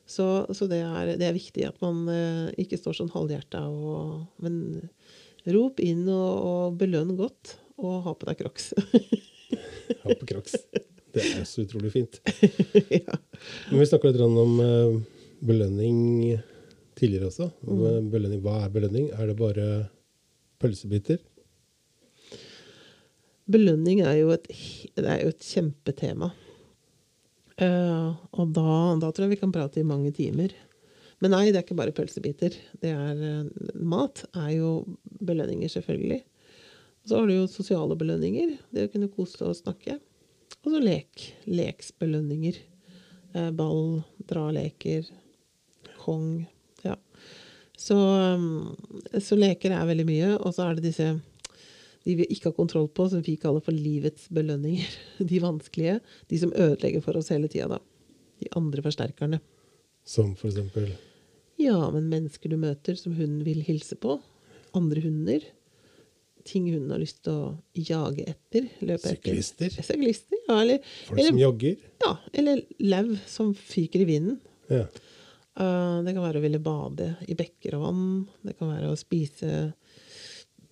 Så, 0.06 0.46
så 0.54 0.68
det, 0.70 0.84
er, 0.86 1.16
det 1.18 1.26
er 1.26 1.36
viktig 1.36 1.66
at 1.66 1.80
man 1.82 2.06
eh, 2.14 2.50
ikke 2.62 2.78
står 2.78 3.00
sånn 3.00 3.14
halvhjerta 3.16 3.64
og 3.66 4.28
Men 4.46 4.86
rop 5.50 5.82
inn 5.82 6.06
og, 6.10 6.32
og 6.46 6.78
belønn 6.80 7.16
godt, 7.18 7.58
og 7.82 8.06
ha 8.06 8.16
på 8.18 8.30
deg 8.30 8.44
crocs. 8.44 8.72
Ha 10.02 10.16
på 10.18 10.26
crocs. 10.30 10.56
Det 11.16 11.26
er 11.32 11.46
så 11.48 11.64
utrolig 11.64 11.94
fint. 11.94 12.20
ja. 13.00 13.20
Men 13.70 13.80
vi 13.80 13.88
snakka 13.88 14.12
litt 14.12 14.24
om 14.26 14.60
eh, 14.64 14.98
belønning 15.46 16.00
tidligere 16.96 17.30
også. 17.32 17.50
Mm. 17.64 18.10
Belønning, 18.12 18.42
hva 18.44 18.60
er 18.66 18.74
belønning? 18.74 19.10
Er 19.16 19.32
det 19.32 19.38
bare 19.40 19.70
pølsebiter? 20.62 21.22
Belønning 23.52 24.02
er 24.02 24.18
jo 24.24 24.32
et, 24.34 24.48
det 24.98 25.06
er 25.06 25.22
jo 25.22 25.34
et 25.34 25.46
kjempetema. 25.46 26.32
Uh, 27.56 28.16
og 28.36 28.52
da, 28.56 28.72
da 29.00 29.12
tror 29.12 29.28
jeg 29.28 29.36
vi 29.36 29.42
kan 29.44 29.54
prate 29.56 29.80
i 29.80 29.88
mange 29.88 30.12
timer. 30.16 30.52
Men 31.24 31.32
nei, 31.32 31.46
det 31.48 31.60
er 31.60 31.64
ikke 31.64 31.78
bare 31.78 31.94
pølsebiter. 31.96 32.56
Det 32.82 32.92
er, 32.92 33.22
uh, 33.46 33.76
mat 33.80 34.26
er 34.34 34.56
jo 34.58 34.72
belønninger, 35.22 35.72
selvfølgelig. 35.72 36.24
Så 37.06 37.20
har 37.20 37.30
du 37.30 37.36
jo 37.36 37.46
sosiale 37.52 37.96
belønninger. 38.00 38.58
Det 38.74 38.88
å 38.88 38.92
kunne 38.92 39.12
kose 39.14 39.46
og 39.46 39.56
snakke. 39.60 40.00
Og 40.66 40.74
så 40.74 40.82
lek. 40.82 41.30
Leksbelønninger. 41.46 42.58
Eh, 43.36 43.52
ball, 43.54 44.02
draleker, 44.28 45.06
kong. 46.02 46.46
Ja. 46.84 46.96
Så, 47.78 47.96
um, 47.96 48.76
så 49.22 49.38
leker 49.38 49.76
er 49.76 49.88
veldig 49.88 50.08
mye. 50.10 50.34
Og 50.40 50.56
så 50.56 50.66
er 50.66 50.78
det 50.78 50.90
disse 50.90 51.14
de 52.06 52.14
vi 52.20 52.28
ikke 52.30 52.52
har 52.52 52.58
kontroll 52.58 52.86
på, 52.94 53.08
som 53.10 53.24
vi 53.26 53.34
kaller 53.42 53.64
for 53.66 53.74
livets 53.74 54.28
belønninger. 54.34 54.90
De 55.32 55.42
vanskelige. 55.42 56.00
De 56.30 56.38
som 56.38 56.54
ødelegger 56.54 57.02
for 57.02 57.18
oss 57.18 57.32
hele 57.34 57.50
tida, 57.50 57.78
da. 57.78 57.80
De 58.42 58.52
andre 58.60 58.84
forsterkerne. 58.86 59.42
Som 60.06 60.36
for 60.38 60.52
eksempel 60.52 60.92
Ja, 61.58 61.80
men 61.90 62.12
mennesker 62.12 62.52
du 62.52 62.60
møter 62.62 62.98
som 63.00 63.16
hunden 63.18 63.42
vil 63.48 63.64
hilse 63.66 63.98
på. 63.98 64.20
Andre 64.78 65.02
hunder. 65.02 65.48
Ting 66.46 66.68
hunden 66.70 66.94
har 66.94 67.02
lyst 67.02 67.24
til 67.26 67.34
å 67.34 67.48
jage 67.74 68.28
etter. 68.30 68.68
Løpe 68.86 69.10
etter. 69.10 69.18
Syklister? 69.18 69.78
Syklister, 69.82 70.38
ja. 70.46 70.60
Eller, 70.62 70.92
folk 71.08 71.24
som 71.26 71.42
jogger. 71.42 71.80
ja, 72.06 72.12
eller 72.38 72.62
lauv 72.86 73.16
som 73.30 73.54
fyker 73.58 74.04
i 74.04 74.10
vinden. 74.10 74.38
Ja. 74.70 74.86
Uh, 75.56 76.04
det 76.04 76.12
kan 76.14 76.26
være 76.26 76.42
å 76.42 76.44
ville 76.44 76.60
bade 76.62 77.14
i 77.26 77.38
bekker 77.40 77.78
og 77.78 77.88
vann. 77.88 78.06
Det 78.46 78.58
kan 78.60 78.74
være 78.74 78.92
å 78.92 79.00
spise 79.00 79.72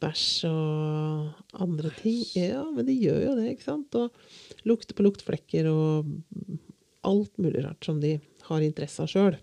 bæsj 0.04 0.50
og 0.50 1.60
andre 1.64 1.94
ting. 2.02 2.22
Ja, 2.38 2.64
men 2.70 2.88
de 2.88 2.96
gjør 2.98 3.22
jo 3.30 3.36
det, 3.40 3.54
ikke 3.54 3.70
sant? 3.70 3.98
Og 3.98 4.68
lukte 4.68 4.98
på 4.98 5.06
luktflekker 5.06 5.70
og 5.72 6.12
alt 7.08 7.34
mulig 7.42 7.64
rart 7.66 7.86
som 7.86 8.00
de 8.04 8.18
har 8.50 8.66
interesse 8.66 9.04
av 9.04 9.12
sjøl. 9.12 9.38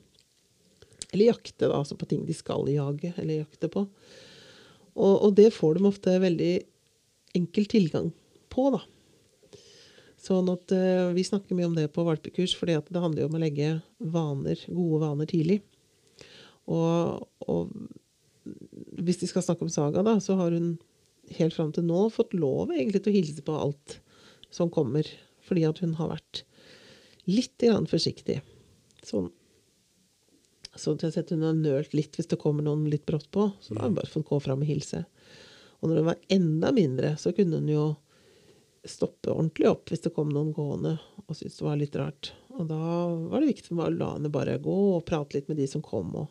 Eller 1.11 1.33
jakte, 1.33 1.67
da, 1.67 1.75
altså 1.81 1.97
på 1.99 2.09
ting 2.11 2.27
de 2.27 2.37
skal 2.37 2.69
jage 2.71 3.13
eller 3.17 3.43
jakte 3.43 3.71
på. 3.73 3.87
Og, 4.97 5.15
og 5.27 5.35
det 5.39 5.51
får 5.55 5.79
de 5.79 5.89
ofte 5.91 6.17
veldig 6.23 6.55
enkel 7.39 7.69
tilgang 7.71 8.11
på, 8.51 8.71
da. 8.75 8.83
Sånn 10.21 10.51
at 10.53 10.73
uh, 10.75 11.15
Vi 11.17 11.25
snakker 11.25 11.57
mye 11.57 11.71
om 11.71 11.77
det 11.79 11.89
på 11.95 12.05
valpekurs, 12.05 12.53
fordi 12.59 12.77
det 12.91 13.03
handler 13.03 13.25
jo 13.25 13.31
om 13.31 13.39
å 13.39 13.43
legge 13.43 13.73
vaner, 13.99 14.61
gode 14.69 15.01
vaner 15.05 15.31
tidlig. 15.31 15.61
Og, 16.71 17.25
og 17.49 17.73
hvis 19.01 19.21
de 19.23 19.31
skal 19.31 19.45
snakke 19.47 19.65
om 19.65 19.73
Saga, 19.73 20.05
da, 20.07 20.19
så 20.23 20.37
har 20.39 20.53
hun 20.55 20.75
helt 21.39 21.55
fram 21.57 21.73
til 21.75 21.87
nå 21.87 22.09
fått 22.13 22.35
lov 22.37 22.73
egentlig 22.75 23.03
til 23.05 23.13
å 23.13 23.17
hilse 23.17 23.45
på 23.47 23.57
alt 23.57 23.99
som 24.53 24.71
kommer, 24.73 25.07
fordi 25.47 25.65
at 25.69 25.81
hun 25.83 25.95
har 25.99 26.13
vært 26.13 26.45
litt 27.31 27.57
grann 27.63 27.87
forsiktig. 27.91 28.41
Sånn. 29.07 29.31
Så 30.79 30.95
til 30.99 31.11
å 31.11 31.15
sette 31.15 31.35
hun 31.35 31.47
har 31.49 31.57
nølt 31.59 31.95
litt 31.97 32.15
hvis 32.17 32.31
det 32.31 32.39
kommer 32.41 32.67
noen 32.67 32.87
litt 32.91 33.07
brått 33.09 33.31
på. 33.35 33.49
Så 33.61 33.75
da 33.75 33.83
har 33.83 33.91
hun 33.91 33.99
bare 33.99 34.13
fått 34.13 34.29
gå 34.29 34.39
fram 34.43 34.63
og 34.63 34.71
hilse. 34.71 35.03
Og 35.81 35.91
når 35.91 36.01
hun 36.01 36.11
var 36.11 36.23
enda 36.37 36.73
mindre, 36.77 37.15
så 37.19 37.33
kunne 37.37 37.59
hun 37.59 37.71
jo 37.73 37.87
stoppe 38.89 39.33
ordentlig 39.33 39.69
opp 39.69 39.91
hvis 39.91 40.07
det 40.07 40.13
kom 40.17 40.31
noen 40.33 40.55
gående 40.57 40.95
og 41.27 41.37
syntes 41.37 41.59
det 41.59 41.67
var 41.67 41.81
litt 41.81 41.97
rart. 42.01 42.33
Og 42.57 42.69
da 42.71 42.81
var 43.31 43.41
det 43.41 43.51
viktig 43.53 43.71
for 43.71 43.81
meg 43.81 43.91
å 43.91 43.97
la 43.99 44.13
henne 44.15 44.33
bare 44.33 44.61
gå 44.63 44.77
og 44.97 45.05
prate 45.09 45.37
litt 45.37 45.51
med 45.51 45.61
de 45.61 45.67
som 45.71 45.85
kom. 45.85 46.15
Og 46.17 46.29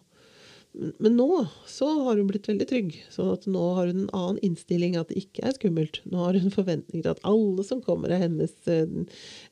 men, 0.71 0.91
men 1.01 1.15
nå 1.17 1.45
så 1.67 1.87
har 2.03 2.19
hun 2.19 2.27
blitt 2.29 2.47
veldig 2.49 2.67
trygg. 2.69 2.97
sånn 3.09 3.31
at 3.33 3.47
nå 3.49 3.63
har 3.77 3.89
hun 3.89 4.03
en 4.03 4.13
annen 4.13 4.41
innstilling, 4.45 4.97
at 4.99 5.09
det 5.09 5.23
ikke 5.23 5.47
er 5.47 5.55
skummelt. 5.57 6.01
Nå 6.05 6.21
har 6.21 6.37
hun 6.37 6.53
forventninger 6.59 7.05
til 7.05 7.15
at 7.15 7.23
alle 7.27 7.65
som 7.65 7.81
kommer, 7.85 8.13
er 8.13 8.25
hennes 8.27 8.53
eh, 8.69 8.85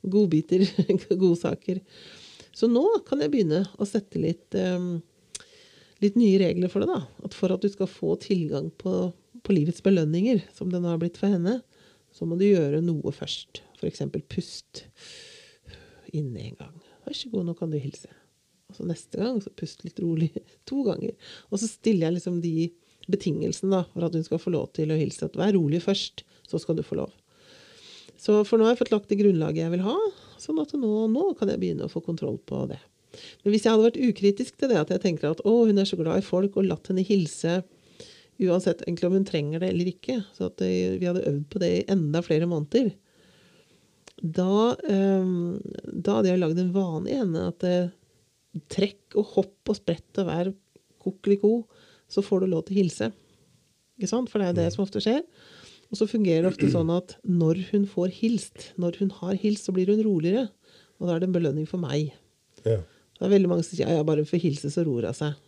godbiter, 0.06 0.66
godsaker. 1.22 1.82
Så 2.56 2.68
nå 2.70 2.84
kan 3.08 3.22
jeg 3.22 3.32
begynne 3.32 3.62
å 3.78 3.86
sette 3.88 4.20
litt, 4.20 4.54
um, 4.54 4.98
litt 6.02 6.18
nye 6.18 6.38
regler 6.42 6.72
for 6.72 6.84
det. 6.84 6.90
da. 6.90 7.26
At 7.26 7.36
for 7.36 7.54
at 7.54 7.64
du 7.64 7.70
skal 7.72 7.90
få 7.90 8.16
tilgang 8.22 8.70
på, 8.80 9.10
på 9.44 9.56
livets 9.56 9.84
belønninger, 9.84 10.42
som 10.56 10.72
den 10.72 10.88
har 10.88 11.00
blitt 11.00 11.20
for 11.20 11.32
henne, 11.32 11.60
så 12.14 12.26
må 12.26 12.38
du 12.38 12.46
gjøre 12.48 12.82
noe 12.84 13.12
først. 13.14 13.62
F.eks. 13.78 14.02
pust 14.30 14.84
inne 16.16 16.48
en 16.48 16.58
gang. 16.58 16.76
Vær 17.06 17.16
så 17.16 17.30
god, 17.32 17.46
nå 17.46 17.54
kan 17.58 17.70
du 17.72 17.78
hilse. 17.80 18.10
Og 18.68 18.76
så 18.76 18.84
neste 18.88 19.20
gang 19.20 19.38
så 19.40 19.52
pust 19.56 19.84
litt 19.86 20.00
rolig 20.02 20.32
to 20.68 20.82
ganger. 20.86 21.14
Og 21.52 21.60
så 21.62 21.70
stiller 21.70 22.08
jeg 22.08 22.18
liksom 22.18 22.42
de 22.44 22.70
betingelsene 23.08 23.72
da, 23.72 23.84
for 23.94 24.08
at 24.08 24.16
hun 24.16 24.26
skal 24.26 24.42
få 24.42 24.52
lov 24.52 24.70
til 24.76 24.92
å 24.92 24.98
hilse. 24.98 25.28
At 25.28 25.38
vær 25.38 25.54
rolig 25.56 25.80
først, 25.84 26.24
så 26.48 26.60
skal 26.60 26.78
du 26.78 26.84
få 26.84 26.98
lov. 27.00 27.12
Så 28.18 28.40
for 28.48 28.58
nå 28.58 28.66
har 28.66 28.74
jeg 28.74 28.82
fått 28.82 28.96
lagt 28.96 29.12
det 29.12 29.20
grunnlaget 29.20 29.62
jeg 29.62 29.74
vil 29.76 29.86
ha, 29.86 29.96
sånn 30.44 30.60
at 30.62 30.74
nå, 30.78 30.92
nå 31.12 31.32
kan 31.38 31.50
jeg 31.50 31.60
begynne 31.62 31.88
å 31.88 31.92
få 31.92 32.02
kontroll 32.04 32.38
på 32.48 32.64
det. 32.70 32.78
Men 33.42 33.54
hvis 33.54 33.64
jeg 33.64 33.72
hadde 33.72 33.88
vært 33.88 34.02
ukritisk 34.10 34.58
til 34.60 34.70
det, 34.70 34.78
at 34.82 34.92
jeg 34.92 35.02
tenker 35.02 35.32
at 35.32 35.42
å, 35.48 35.54
hun 35.68 35.80
er 35.80 35.88
så 35.88 35.98
glad 35.98 36.20
i 36.20 36.26
folk, 36.26 36.58
og 36.58 36.68
latt 36.68 36.90
henne 36.90 37.06
hilse 37.06 37.60
uansett 38.38 38.84
egentlig 38.84 39.08
om 39.08 39.16
hun 39.18 39.26
trenger 39.26 39.62
det 39.62 39.72
eller 39.72 39.90
ikke, 39.90 40.20
så 40.36 40.48
at 40.48 40.58
det, 40.62 40.70
vi 41.00 41.08
hadde 41.08 41.26
øvd 41.26 41.44
på 41.50 41.62
det 41.62 41.70
i 41.74 41.84
enda 41.90 42.22
flere 42.22 42.48
måneder, 42.50 42.92
da, 44.18 44.74
um, 44.74 45.58
da 45.82 46.18
hadde 46.18 46.32
jeg 46.32 46.42
lagd 46.42 46.60
en 46.62 46.74
vane 46.74 47.10
i 47.10 47.18
henne 47.20 47.44
at 47.52 47.64
eh, 47.66 47.90
trekk 48.72 49.14
og 49.20 49.34
hopp 49.36 49.70
og 49.70 49.78
sprett 49.78 50.18
og 50.18 50.26
vær 50.26 50.50
kokeliko, 51.02 51.52
så 52.10 52.24
får 52.24 52.42
du 52.42 52.50
lov 52.50 52.64
til 52.66 52.74
å 52.74 52.80
hilse. 52.80 53.10
Ikke 53.98 54.10
sant? 54.10 54.30
For 54.30 54.40
det 54.40 54.48
er 54.48 54.52
jo 54.52 54.58
det 54.58 54.72
som 54.74 54.82
ofte 54.84 55.02
skjer. 55.04 55.22
Og 55.88 56.00
så 56.00 56.08
fungerer 56.10 56.44
det 56.44 56.52
ofte 56.52 56.70
sånn 56.76 56.92
at 56.94 57.16
når 57.24 57.64
hun 57.72 57.88
får 57.88 58.14
hilst, 58.20 58.70
når 58.80 59.00
hun 59.02 59.12
har 59.20 59.36
hilst, 59.40 59.68
så 59.68 59.74
blir 59.76 59.90
hun 59.92 60.04
roligere. 60.06 60.48
Og 60.98 61.08
da 61.08 61.14
er 61.14 61.22
det 61.22 61.30
en 61.30 61.36
belønning 61.36 61.68
for 61.68 61.80
meg. 61.82 62.14
Ja. 62.64 62.80
Det 63.18 63.26
er 63.26 63.34
veldig 63.34 63.50
mange 63.50 63.66
som 63.66 63.74
sier 63.74 63.88
ja, 63.88 63.98
ja, 63.98 64.06
bare 64.06 64.26
får 64.26 64.42
hilse, 64.42 64.70
så 64.70 64.84
roer 64.86 65.08
hun 65.10 65.16
seg. 65.18 65.44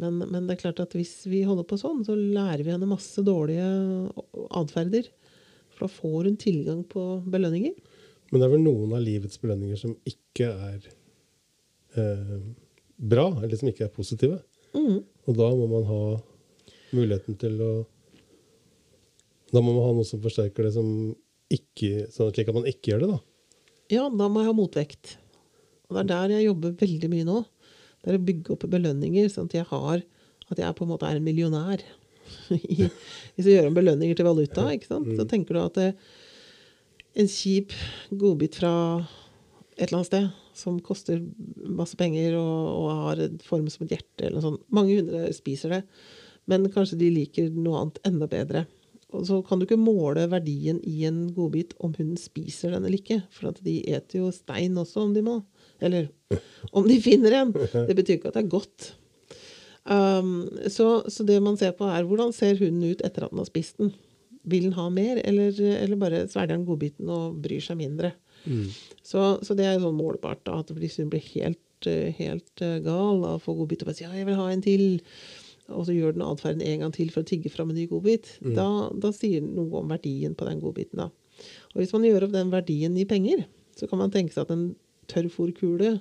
Men, 0.00 0.20
men 0.20 0.44
det 0.44 0.56
er 0.56 0.60
klart 0.60 0.80
at 0.84 0.92
hvis 0.96 1.22
vi 1.28 1.42
holder 1.48 1.64
på 1.68 1.78
sånn, 1.80 2.02
så 2.04 2.16
lærer 2.16 2.62
vi 2.64 2.72
henne 2.72 2.88
masse 2.88 3.22
dårlige 3.24 3.66
atferder. 4.56 5.08
For 5.72 5.86
da 5.86 5.92
får 5.92 6.28
hun 6.28 6.38
tilgang 6.40 6.82
på 6.88 7.04
belønninger. 7.32 7.74
Men 8.30 8.40
det 8.40 8.46
er 8.46 8.54
vel 8.56 8.64
noen 8.64 8.94
av 8.96 9.04
livets 9.04 9.40
belønninger 9.40 9.80
som 9.80 9.92
ikke 10.08 10.48
er 10.50 10.88
eh, 12.00 12.38
bra, 12.96 13.28
eller 13.40 13.56
som 13.56 13.70
ikke 13.70 13.86
er 13.86 13.92
positive. 13.94 14.40
Mm. 14.76 15.04
Og 15.26 15.38
da 15.38 15.50
må 15.56 15.68
man 15.70 15.86
ha 15.88 16.00
muligheten 16.96 17.38
til 17.40 17.60
å 17.64 17.72
Da 19.52 19.62
må 19.62 19.72
man 19.72 19.84
ha 19.84 19.92
noe 19.96 20.08
som 20.08 20.22
forsterker 20.22 20.66
det, 20.66 20.74
som 20.74 20.88
ikke, 21.52 22.08
sånn 22.10 22.32
slik 22.34 22.50
at 22.50 22.56
man 22.56 22.66
ikke 22.66 22.92
gjør 22.92 23.04
det, 23.04 23.10
da. 23.12 23.20
Ja, 23.92 24.08
da 24.10 24.26
må 24.26 24.42
jeg 24.42 24.50
ha 24.50 24.56
motvekt. 24.58 25.16
Og 25.86 25.94
det 25.94 26.02
er 26.02 26.10
der 26.10 26.34
jeg 26.34 26.48
jobber 26.48 26.74
veldig 26.80 27.10
mye 27.12 27.26
nå. 27.28 27.42
Det 28.02 28.10
er 28.10 28.18
å 28.18 28.26
bygge 28.26 28.54
opp 28.54 28.66
belønninger, 28.70 29.28
sånn 29.30 29.50
at 29.50 29.60
jeg 29.60 29.68
har 29.70 30.02
at 30.46 30.60
jeg 30.62 30.76
på 30.78 30.86
en 30.86 30.92
måte 30.92 31.08
er 31.08 31.18
en 31.18 31.26
millionær. 31.26 31.82
Hvis 32.50 33.46
du 33.46 33.50
gjør 33.50 33.70
om 33.70 33.76
belønninger 33.76 34.18
til 34.18 34.26
valuta, 34.26 34.68
ikke 34.74 34.90
sant? 34.90 35.10
så 35.18 35.26
tenker 35.30 35.56
du 35.56 35.62
at 35.62 35.78
det, 35.78 35.88
en 37.16 37.30
kjip 37.30 37.72
godbit 38.20 38.58
fra 38.60 38.72
et 39.76 39.86
eller 39.86 40.00
annet 40.00 40.10
sted 40.10 40.26
som 40.56 40.78
koster 40.84 41.20
masse 41.68 41.96
penger 42.00 42.36
og, 42.38 42.60
og 42.76 43.02
har 43.02 43.22
en 43.26 43.38
form 43.44 43.66
som 43.72 43.84
et 43.84 43.96
hjerte 43.96 44.24
eller 44.24 44.38
noe 44.38 44.44
sånt. 44.44 44.66
Mange 44.74 44.98
hundre 44.98 45.26
spiser 45.36 45.74
det, 45.74 45.82
men 46.50 46.68
kanskje 46.72 47.00
de 47.00 47.10
liker 47.12 47.50
noe 47.52 47.82
annet 47.82 48.00
enda 48.08 48.28
bedre. 48.30 48.66
Så 49.26 49.38
kan 49.46 49.60
du 49.60 49.66
ikke 49.66 49.78
måle 49.78 50.26
verdien 50.30 50.80
i 50.82 51.04
en 51.06 51.28
godbit 51.34 51.76
om 51.78 51.92
hunden 51.94 52.18
spiser 52.20 52.74
den 52.74 52.84
eller 52.84 52.98
ikke. 52.98 53.20
For 53.32 53.52
at 53.52 53.60
de 53.64 53.78
eter 53.86 54.20
jo 54.20 54.32
stein 54.34 54.76
også, 54.80 55.06
om 55.06 55.14
de 55.14 55.22
må. 55.24 55.38
Eller 55.80 56.08
om 56.76 56.88
de 56.88 56.98
finner 57.04 57.38
en. 57.38 57.52
Det 57.54 57.94
betyr 57.94 58.18
ikke 58.18 58.32
at 58.32 58.38
det 58.38 58.44
er 58.44 58.54
godt. 58.56 58.90
Um, 59.86 60.48
så, 60.66 61.04
så 61.12 61.22
det 61.26 61.38
man 61.42 61.58
ser 61.60 61.76
på, 61.78 61.86
er 61.86 62.06
hvordan 62.08 62.34
ser 62.34 62.58
hunden 62.58 62.90
ut 62.90 63.04
etter 63.06 63.26
at 63.28 63.32
den 63.32 63.42
har 63.42 63.48
spist 63.48 63.78
den. 63.78 63.94
Vil 64.46 64.68
den 64.68 64.76
ha 64.78 64.88
mer, 64.90 65.20
eller, 65.26 65.54
eller 65.54 65.98
bare 65.98 66.26
svelger 66.30 66.54
den 66.54 66.66
godbiten 66.66 67.10
og 67.10 67.38
bryr 67.42 67.62
seg 67.62 67.78
mindre? 67.78 68.12
Så, 69.06 69.22
så 69.42 69.56
det 69.58 69.66
er 69.66 69.80
sånn 69.82 69.98
målbart. 69.98 70.44
da, 70.46 70.60
at 70.62 70.70
Hvis 70.74 70.98
hun 71.00 71.10
blir 71.12 71.22
helt, 71.32 71.88
eh, 71.90 72.14
helt 72.18 72.62
eh, 72.62 72.78
gal 72.84 73.22
av 73.26 73.38
å 73.38 73.42
få 73.42 73.56
godbit 73.58 73.82
og 73.82 73.90
bare 73.90 73.98
sier 73.98 74.10
ja, 74.10 74.20
jeg 74.20 74.28
vil 74.28 74.38
ha 74.38 74.46
en 74.52 74.64
til, 74.64 74.86
og 75.68 75.86
så 75.88 75.94
gjør 75.94 76.14
den 76.14 76.24
atferden 76.26 76.62
en 76.62 76.84
gang 76.84 76.92
til 76.94 77.10
for 77.12 77.24
å 77.24 77.28
tigge 77.28 77.50
fram 77.52 77.72
en 77.72 77.78
ny 77.78 77.86
godbit, 77.90 78.36
da, 78.42 78.66
da 78.94 79.10
sier 79.14 79.42
den 79.42 79.54
noe 79.58 79.80
om 79.80 79.90
verdien 79.90 80.36
på 80.38 80.46
den 80.48 80.60
godbiten. 80.62 81.02
da. 81.02 81.10
Og 81.74 81.82
hvis 81.82 81.94
man 81.94 82.06
gjør 82.06 82.28
opp 82.28 82.34
den 82.36 82.52
verdien 82.54 82.96
i 82.96 83.06
penger, 83.08 83.44
så 83.76 83.88
kan 83.90 84.00
man 84.00 84.12
tenke 84.14 84.34
seg 84.34 84.46
at 84.46 84.54
en 84.54 84.68
tørrfòrkule 85.10 85.96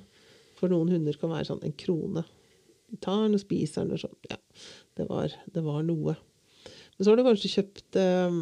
for 0.56 0.72
noen 0.72 0.94
hunder 0.94 1.18
kan 1.20 1.34
være 1.34 1.50
sånn 1.50 1.64
en 1.66 1.76
krone. 1.78 2.24
De 2.92 3.00
tar 3.04 3.26
den 3.26 3.36
og 3.38 3.42
spiser 3.42 3.84
den 3.84 3.98
og 3.98 4.04
sånn. 4.06 4.16
Ja, 4.30 4.38
det 5.00 5.10
var, 5.10 5.34
det 5.52 5.66
var 5.66 5.82
noe. 5.88 6.16
Men 6.96 7.02
så 7.02 7.12
har 7.12 7.20
du 7.20 7.26
kanskje 7.28 7.52
kjøpt 7.58 8.00
eh, 8.00 8.38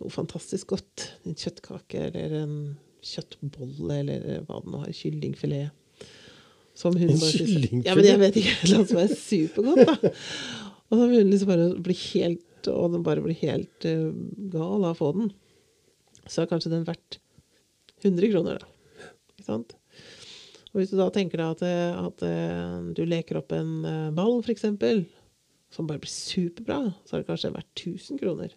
noe 0.00 0.12
fantastisk 0.12 0.74
godt. 0.74 1.06
En 1.24 1.38
kjøttkake 1.38 2.10
eller 2.10 2.36
en 2.42 2.58
kjøttbolle 3.04 4.02
eller 4.02 4.44
hva 4.48 4.60
det 4.60 4.74
nå 4.74 4.82
har. 4.82 4.92
Kyllingfilet. 4.96 5.83
Som 6.74 6.96
hun 6.98 7.12
En 7.12 7.20
bare 7.20 7.38
kyllingfilet? 7.38 7.86
Ja, 7.86 7.94
men 7.94 8.08
jeg 8.08 8.20
vet 8.22 8.38
ikke. 8.40 8.54
Noe 8.72 8.88
som 8.88 9.00
er 9.02 9.14
supergodt, 9.14 9.86
da. 9.86 10.12
Og 10.90 10.98
så 10.98 11.06
vil 11.10 11.22
hun 11.22 11.30
liksom 11.32 11.50
bare 11.50 11.68
bli 11.86 11.96
helt 12.00 12.68
Og 12.70 12.92
den 12.92 13.04
bare 13.06 13.22
blir 13.24 13.38
helt 13.40 13.86
uh, 13.88 14.10
gal 14.52 14.84
av 14.84 14.94
å 14.94 14.98
få 14.98 15.12
den. 15.16 15.30
Så 16.26 16.42
er 16.42 16.50
kanskje 16.50 16.72
den 16.72 16.86
verdt 16.88 17.18
100 18.04 18.30
kroner, 18.32 18.62
da. 18.62 19.10
Ikke 19.34 19.46
sant? 19.46 19.74
Og 20.72 20.80
hvis 20.80 20.90
du 20.90 20.96
da 20.98 21.10
tenker 21.14 21.38
deg 21.38 21.52
at, 21.52 21.60
eh, 21.62 21.98
at 22.00 22.22
eh, 22.26 22.78
du 22.96 23.04
leker 23.06 23.38
opp 23.38 23.52
en 23.54 23.84
ball, 24.16 24.40
eksempel, 24.50 25.04
som 25.70 25.86
bare 25.86 26.02
blir 26.02 26.10
superbra, 26.10 26.80
så 27.06 27.14
er 27.14 27.22
det 27.22 27.28
kanskje 27.28 27.52
verdt 27.54 27.84
1000 27.84 28.18
kroner. 28.18 28.56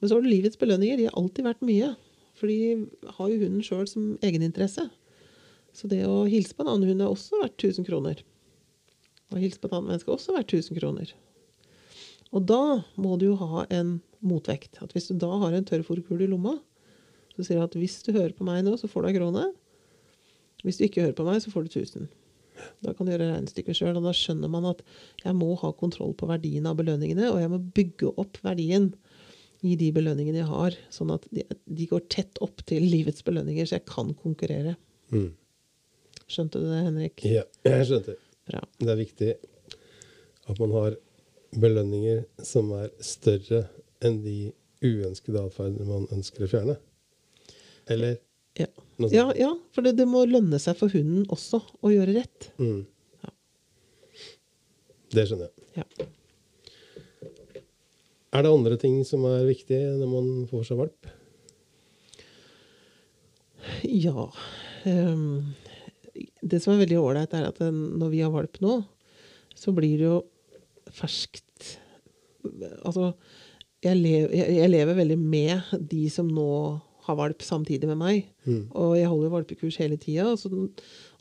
Men 0.00 0.08
så 0.08 0.16
har 0.16 0.24
du 0.24 0.30
livets 0.30 0.58
belønninger. 0.58 0.98
De 0.98 1.06
har 1.08 1.16
alltid 1.18 1.46
vært 1.46 1.64
mye. 1.66 1.92
For 2.38 2.50
de 2.50 2.88
har 3.18 3.30
jo 3.32 3.40
hunden 3.42 3.64
sjøl 3.66 3.86
som 3.90 4.12
egeninteresse. 4.22 4.86
Så 5.76 5.90
det 5.90 6.02
å 6.08 6.24
hilse 6.28 6.56
på 6.56 6.64
en 6.64 6.72
annen 6.72 6.90
hund 6.90 7.04
er 7.04 7.12
også 7.12 7.40
verdt 7.42 7.58
1000 7.60 7.86
kroner. 7.88 8.22
Å 9.32 9.40
hilse 9.40 9.60
på 9.60 9.68
et 9.68 9.76
annet 9.76 9.92
menneske 9.92 10.10
er 10.10 10.16
også 10.16 10.34
verdt 10.36 10.54
1000 10.56 10.80
kroner. 10.80 11.12
Og 12.32 12.44
da 12.48 12.62
må 13.00 13.16
du 13.20 13.30
jo 13.30 13.38
ha 13.40 13.64
en 13.72 13.98
motvekt. 14.24 14.80
At 14.84 14.92
hvis 14.96 15.08
du 15.10 15.16
da 15.20 15.30
har 15.44 15.54
en 15.54 15.66
tørrfòrkule 15.68 16.26
i 16.26 16.30
lomma, 16.30 16.58
så 17.36 17.44
sier 17.44 17.60
du 17.60 17.66
at 17.66 17.76
hvis 17.78 18.00
du 18.04 18.12
hører 18.16 18.34
på 18.36 18.46
meg 18.48 18.64
nå, 18.66 18.74
så 18.80 18.90
får 18.90 19.04
du 19.04 19.10
ei 19.10 19.16
krone. 19.16 19.44
Hvis 20.66 20.80
du 20.80 20.88
ikke 20.88 21.04
hører 21.04 21.18
på 21.18 21.26
meg, 21.28 21.40
så 21.44 21.52
får 21.52 21.68
du 21.68 21.78
1000. 21.84 22.08
Da 22.82 22.92
kan 22.94 23.06
du 23.06 23.12
gjøre 23.12 23.28
regnestykket 23.30 23.78
sjøl, 23.78 23.96
og 24.00 24.06
da 24.08 24.14
skjønner 24.16 24.50
man 24.50 24.66
at 24.72 24.82
jeg 25.22 25.36
må 25.38 25.52
ha 25.60 25.70
kontroll 25.78 26.14
på 26.18 26.28
verdien 26.30 26.66
av 26.66 26.78
belønningene, 26.80 27.30
og 27.30 27.38
jeg 27.42 27.52
må 27.52 27.60
bygge 27.76 28.10
opp 28.18 28.40
verdien 28.42 28.90
i 29.66 29.74
de 29.78 29.90
belønningene 29.94 30.42
jeg 30.42 30.50
har, 30.50 30.76
sånn 30.94 31.12
at 31.14 31.26
de, 31.30 31.86
går 31.90 32.04
tett 32.12 32.38
opp 32.44 32.62
til 32.68 32.84
livets 32.86 33.24
belønninger, 33.26 33.66
så 33.66 33.78
jeg 33.78 33.86
kan 33.90 34.12
konkurrere. 34.18 34.76
Mm. 35.14 35.30
Skjønte 36.28 36.60
du 36.60 36.68
det, 36.68 36.80
Henrik? 36.84 37.24
Ja, 37.24 37.44
jeg 37.64 37.88
skjønte. 37.88 38.16
Bra. 38.48 38.62
Det 38.80 38.90
er 38.92 38.98
viktig 39.00 39.30
at 40.48 40.60
man 40.60 40.72
har 40.76 40.96
belønninger 41.56 42.22
som 42.44 42.70
er 42.76 42.90
større 43.04 43.64
enn 44.04 44.20
de 44.24 44.52
uønskede 44.84 45.40
atferdene 45.48 45.88
man 45.88 46.06
ønsker 46.14 46.44
å 46.44 46.50
fjerne. 46.50 46.76
Eller 47.88 48.18
Ja, 48.58 48.68
ja, 49.08 49.26
ja 49.38 49.50
for 49.72 49.86
det, 49.86 49.94
det 49.98 50.06
må 50.10 50.24
lønne 50.28 50.58
seg 50.60 50.76
for 50.78 50.92
hunden 50.92 51.24
også 51.32 51.60
å 51.84 51.92
gjøre 51.92 52.16
rett. 52.18 52.50
Mm. 52.60 52.82
Ja. 53.24 53.32
Det 55.14 55.26
skjønner 55.30 55.48
jeg. 55.48 55.68
Ja. 55.82 56.08
Er 58.36 58.44
det 58.44 58.52
andre 58.52 58.76
ting 58.80 58.98
som 59.08 59.24
er 59.24 59.46
viktig 59.48 59.78
når 60.00 60.10
man 60.10 60.28
får 60.50 60.66
seg 60.68 60.82
valp? 60.82 61.08
Ja. 63.88 64.28
ehm, 64.88 65.54
det 66.50 66.62
som 66.64 66.74
er 66.74 66.82
veldig 66.82 67.00
ålreit, 67.00 67.34
er 67.36 67.48
at 67.50 67.60
når 67.62 68.12
vi 68.12 68.22
har 68.24 68.32
valp 68.34 68.60
nå, 68.64 68.80
så 69.58 69.74
blir 69.74 69.96
det 70.00 70.08
jo 70.08 70.18
ferskt 70.94 71.44
Altså, 72.86 73.10
jeg 73.84 73.98
lever, 73.98 74.30
jeg, 74.32 74.52
jeg 74.56 74.70
lever 74.70 74.96
veldig 74.96 75.16
med 75.20 75.72
de 75.90 76.04
som 76.08 76.28
nå 76.32 76.46
har 77.04 77.16
valp 77.18 77.42
samtidig 77.44 77.88
med 77.90 77.98
meg. 78.00 78.28
Mm. 78.46 78.62
Og 78.78 78.94
jeg 78.96 79.10
holder 79.10 79.32
valpekurs 79.32 79.76
hele 79.82 79.98
tida. 80.00 80.30
Og 80.30 80.70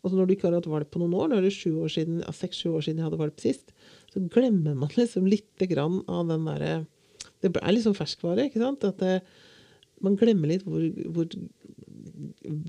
og 0.08 0.12
så 0.12 0.18
når 0.18 0.28
du 0.28 0.36
ikke 0.36 0.48
har 0.48 0.56
hatt 0.56 0.70
valp 0.70 0.92
på 0.94 1.02
noen 1.02 1.16
år, 1.18 1.30
nå 1.30 1.40
er 1.40 1.48
det 1.48 1.56
sju 1.56 1.82
år 1.84 1.92
siden, 1.92 2.22
ja, 2.24 2.34
seks-sju 2.36 2.70
år 2.78 2.86
siden 2.86 3.02
jeg 3.02 3.08
hadde 3.10 3.20
valp 3.20 3.42
sist, 3.44 3.74
så 4.14 4.22
glemmer 4.32 4.78
man 4.78 4.94
liksom 4.96 5.28
lite 5.30 5.68
grann 5.70 6.00
av 6.08 6.30
den 6.30 6.48
derre 6.48 6.76
Det 7.44 7.52
er 7.54 7.74
liksom 7.74 7.94
ferskvare, 7.98 8.48
ikke 8.48 8.62
sant? 8.62 8.86
At 8.88 9.02
det, 9.02 9.18
man 10.02 10.16
glemmer 10.18 10.50
litt 10.50 10.64
hvor, 10.66 10.82
hvor 11.14 11.28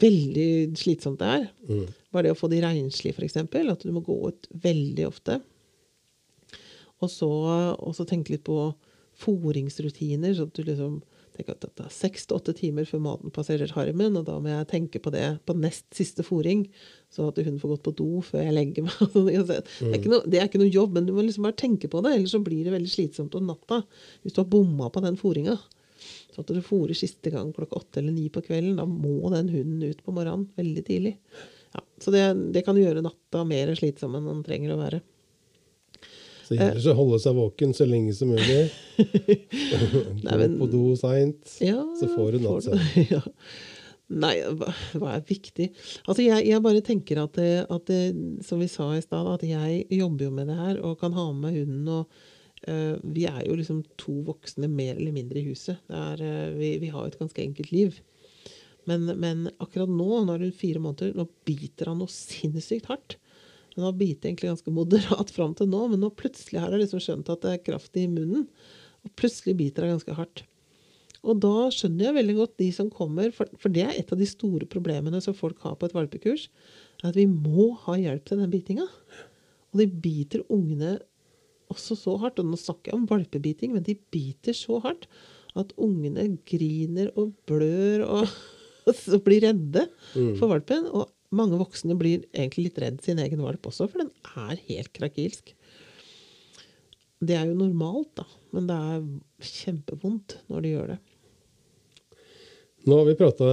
veldig 0.02 0.76
slitsomt 0.76 1.22
det 1.22 1.30
er. 1.38 1.46
Mm. 1.68 1.86
Bare 2.12 2.28
det 2.28 2.34
å 2.34 2.38
få 2.38 2.50
de 2.52 2.62
renslige, 2.64 3.14
f.eks. 3.16 3.36
At 3.38 3.84
du 3.84 3.92
må 3.92 4.02
gå 4.04 4.16
ut 4.30 4.48
veldig 4.64 5.06
ofte. 5.08 5.40
Og 7.04 7.10
så, 7.12 8.08
tenke 8.08 8.34
litt 8.34 8.46
på 8.48 8.58
foringsrutiner. 9.18 10.34
så 10.34 10.46
at 10.48 10.56
du 10.56 10.64
liksom 10.66 11.00
tenker 11.38 11.54
at 11.54 11.62
det 11.62 11.84
er 11.86 11.94
seks 11.94 12.26
til 12.26 12.38
åtte 12.38 12.54
timer 12.58 12.86
før 12.88 13.02
maten 13.04 13.34
passerer 13.34 13.70
harmen, 13.76 14.16
og 14.18 14.26
da 14.26 14.38
må 14.42 14.50
jeg 14.50 14.68
tenke 14.72 15.02
på 15.02 15.12
det 15.14 15.26
på 15.46 15.54
nest 15.58 15.86
siste 15.94 16.24
fôring, 16.26 16.64
så 17.14 17.28
at 17.30 17.38
hun 17.46 17.60
får 17.62 17.76
gått 17.76 17.84
på 17.86 17.94
do 18.00 18.22
før 18.26 18.42
jeg 18.42 18.56
legger 18.56 18.86
meg. 18.88 18.96
det, 19.28 19.58
er 19.86 19.98
ikke 20.00 20.12
noe, 20.12 20.24
det 20.26 20.40
er 20.40 20.48
ikke 20.48 20.62
noe 20.62 20.72
jobb, 20.74 20.96
men 20.96 21.06
du 21.06 21.14
må 21.14 21.22
liksom 21.22 21.46
bare 21.46 21.58
tenke 21.60 21.90
på 21.90 22.02
det, 22.02 22.16
ellers 22.16 22.34
så 22.34 22.42
blir 22.42 22.64
det 22.66 22.74
veldig 22.74 22.90
slitsomt 22.90 23.36
om 23.38 23.46
natta 23.52 23.84
hvis 24.24 24.34
du 24.34 24.42
har 24.42 24.50
bomma 24.50 24.90
på 24.94 25.04
den 25.04 25.18
fôringa. 25.20 25.58
Så 26.34 26.42
at 26.42 26.50
du 26.54 26.62
fôrer 26.62 26.98
siste 26.98 27.30
gang 27.34 27.52
klokka 27.54 27.80
åtte 27.80 28.02
eller 28.02 28.14
ni 28.14 28.26
på 28.30 28.42
kvelden, 28.46 28.78
da 28.78 28.86
må 28.86 29.30
den 29.34 29.50
hunden 29.54 29.86
ut 29.86 30.02
på 30.02 30.14
morgenen 30.14 30.48
veldig 30.58 30.84
tidlig. 30.90 31.16
Ja, 31.78 31.84
så 32.02 32.12
det, 32.14 32.24
det 32.54 32.64
kan 32.66 32.78
gjøre 32.78 33.04
natta 33.04 33.44
mer 33.46 33.70
slitsom 33.78 34.18
enn 34.18 34.26
den 34.26 34.42
trenger 34.46 34.74
å 34.74 34.82
være. 34.82 35.00
Så 36.48 36.56
gjelder 36.56 36.80
det 36.80 36.92
å 36.94 36.96
holde 36.96 37.18
seg 37.20 37.36
våken 37.36 37.74
så 37.76 37.84
lenge 37.84 38.14
som 38.16 38.30
mulig. 38.32 38.70
Gå 40.24 40.46
på 40.62 40.68
do 40.72 40.84
seint, 40.96 41.58
Ja, 41.60 41.82
så 42.00 42.08
får 42.14 42.38
du 42.38 42.46
nattsøvn. 42.46 42.86
ja. 43.14 43.20
Nei, 44.08 44.38
hva, 44.56 44.72
hva 44.96 45.18
er 45.18 45.26
viktig? 45.28 45.68
Altså, 46.06 46.22
jeg, 46.24 46.46
jeg 46.48 46.64
bare 46.64 46.80
tenker 46.84 47.20
at, 47.20 47.36
det, 47.36 47.66
at 47.68 47.90
det, 47.90 48.00
som 48.46 48.62
vi 48.62 48.70
sa 48.72 48.88
i 48.96 49.04
stad, 49.04 49.28
at 49.34 49.44
jeg 49.44 49.84
jobber 49.92 50.30
jo 50.30 50.32
med 50.38 50.48
det 50.48 50.56
her 50.56 50.80
og 50.80 50.96
kan 51.02 51.12
ha 51.12 51.26
med 51.34 51.42
meg 51.44 51.58
hunden. 51.60 51.90
og 51.92 52.08
uh, 52.64 52.96
Vi 53.04 53.26
er 53.28 53.42
jo 53.44 53.58
liksom 53.58 53.82
to 54.00 54.16
voksne 54.30 54.70
mer 54.72 54.94
eller 54.96 55.12
mindre 55.12 55.42
i 55.42 55.50
huset. 55.50 55.84
Det 55.84 56.00
er, 56.00 56.24
uh, 56.24 56.56
vi, 56.56 56.78
vi 56.80 56.88
har 56.94 57.04
et 57.04 57.20
ganske 57.20 57.44
enkelt 57.44 57.74
liv. 57.74 58.00
Men, 58.88 59.06
men 59.20 59.46
akkurat 59.60 59.90
nå, 59.90 60.08
nå 60.24 60.34
er 60.34 60.46
hun 60.46 60.54
fire 60.56 60.82
måneder, 60.82 61.14
nå 61.18 61.26
biter 61.48 61.90
han 61.90 62.00
noe 62.00 62.12
sinnssykt 62.12 62.88
hardt. 62.90 63.18
Han 63.76 63.86
har 63.86 63.98
bitt 63.98 64.24
egentlig 64.24 64.50
ganske 64.50 64.74
moderat 64.74 65.30
fram 65.34 65.52
til 65.58 65.68
nå, 65.70 65.84
men 65.92 66.00
nå 66.02 66.10
plutselig 66.18 66.58
har 66.58 66.72
jeg 66.74 66.82
liksom 66.82 67.02
skjønt 67.04 67.28
at 67.30 67.44
det 67.44 67.54
er 67.54 67.66
kraft 67.68 67.98
i 68.00 68.08
munnen. 68.10 68.48
Og 69.06 69.12
plutselig 69.18 69.54
biter 69.60 69.86
han 69.86 69.94
ganske 69.94 70.16
hardt. 70.18 70.42
Og 71.26 71.38
da 71.42 71.68
skjønner 71.74 72.08
jeg 72.08 72.16
veldig 72.16 72.36
godt 72.38 72.58
de 72.62 72.68
som 72.74 72.90
kommer, 72.94 73.30
for, 73.34 73.50
for 73.58 73.74
det 73.74 73.84
er 73.84 73.96
et 73.98 74.10
av 74.14 74.18
de 74.18 74.26
store 74.28 74.66
problemene 74.70 75.20
som 75.22 75.36
folk 75.36 75.62
har 75.66 75.76
på 75.78 75.88
et 75.88 75.94
valpekurs, 75.96 76.48
er 77.02 77.10
at 77.10 77.18
vi 77.18 77.26
må 77.30 77.72
ha 77.84 77.96
hjelp 77.98 78.26
til 78.26 78.42
den 78.42 78.52
bitinga. 78.52 78.86
Og 79.72 79.82
de 79.82 79.88
biter 80.08 80.46
ungene 80.50 80.96
også 81.72 81.96
så 81.98 82.14
hardt. 82.22 82.38
Og 82.40 82.50
nå 82.50 82.58
snakker 82.58 82.92
jeg 82.92 82.98
om 82.98 83.08
valpebiting, 83.10 83.74
men 83.74 83.86
de 83.86 83.98
biter 84.14 84.56
så 84.56 84.80
hardt 84.84 85.08
at 85.58 85.74
ungene 85.80 86.30
griner 86.48 87.10
og 87.18 87.34
blør 87.48 88.04
og, 88.06 88.38
og 89.14 89.22
blir 89.26 89.44
redde 89.46 89.86
for 90.38 90.48
valpen. 90.50 90.88
Og 90.90 91.10
mange 91.34 91.58
voksne 91.60 91.96
blir 91.98 92.24
egentlig 92.32 92.68
litt 92.68 92.80
redd 92.82 92.98
sin 93.04 93.20
egen 93.22 93.42
valp 93.44 93.68
også, 93.68 93.88
for 93.90 94.04
den 94.04 94.12
er 94.48 94.60
helt 94.70 94.92
krakilsk. 94.96 95.52
Det 97.18 97.34
er 97.34 97.48
jo 97.48 97.58
normalt, 97.58 98.12
da, 98.20 98.24
men 98.54 98.68
det 98.68 98.76
er 98.78 99.06
kjempevondt 99.42 100.38
når 100.50 100.64
de 100.64 100.74
gjør 100.74 100.92
det. 100.94 100.98
Nå 102.88 103.00
har 103.00 103.08
vi 103.08 103.18
prata 103.18 103.48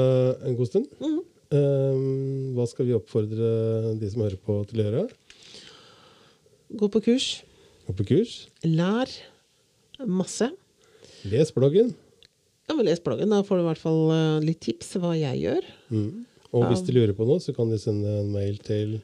en 0.46 0.58
god 0.58 0.70
stund. 0.72 0.92
Mhm. 1.02 1.24
Um, 1.56 2.56
hva 2.58 2.66
skal 2.68 2.88
vi 2.88 2.96
oppfordre 2.98 3.50
de 4.02 4.08
som 4.10 4.24
hører 4.24 4.40
på, 4.42 4.58
til 4.70 4.82
å 4.82 4.86
gjøre? 4.88 5.04
Gå 6.82 6.90
på 6.92 7.02
kurs. 7.06 7.28
Gå 7.86 7.94
på 8.00 8.08
kurs. 8.10 8.34
Lær 8.66 9.12
masse. 10.10 10.50
Les 11.30 11.54
bloggen. 11.54 11.94
Ja, 12.66 12.76
Les 12.82 13.02
bloggen, 13.04 13.30
da 13.30 13.44
får 13.46 13.60
du 13.60 13.64
i 13.64 13.68
hvert 13.68 13.82
fall 13.82 14.02
eh, 14.16 14.46
litt 14.46 14.62
tips 14.66 14.96
hva 15.02 15.14
jeg 15.18 15.44
gjør. 15.44 15.68
Mm. 15.94 16.26
Og 16.56 16.66
hvis 16.72 16.84
de 16.88 16.96
lurer 16.96 17.14
på 17.18 17.28
noe, 17.28 17.42
så 17.44 17.54
kan 17.56 17.70
de 17.70 17.78
sende 17.82 18.20
en 18.22 18.32
mail 18.34 18.58
til 18.64 19.00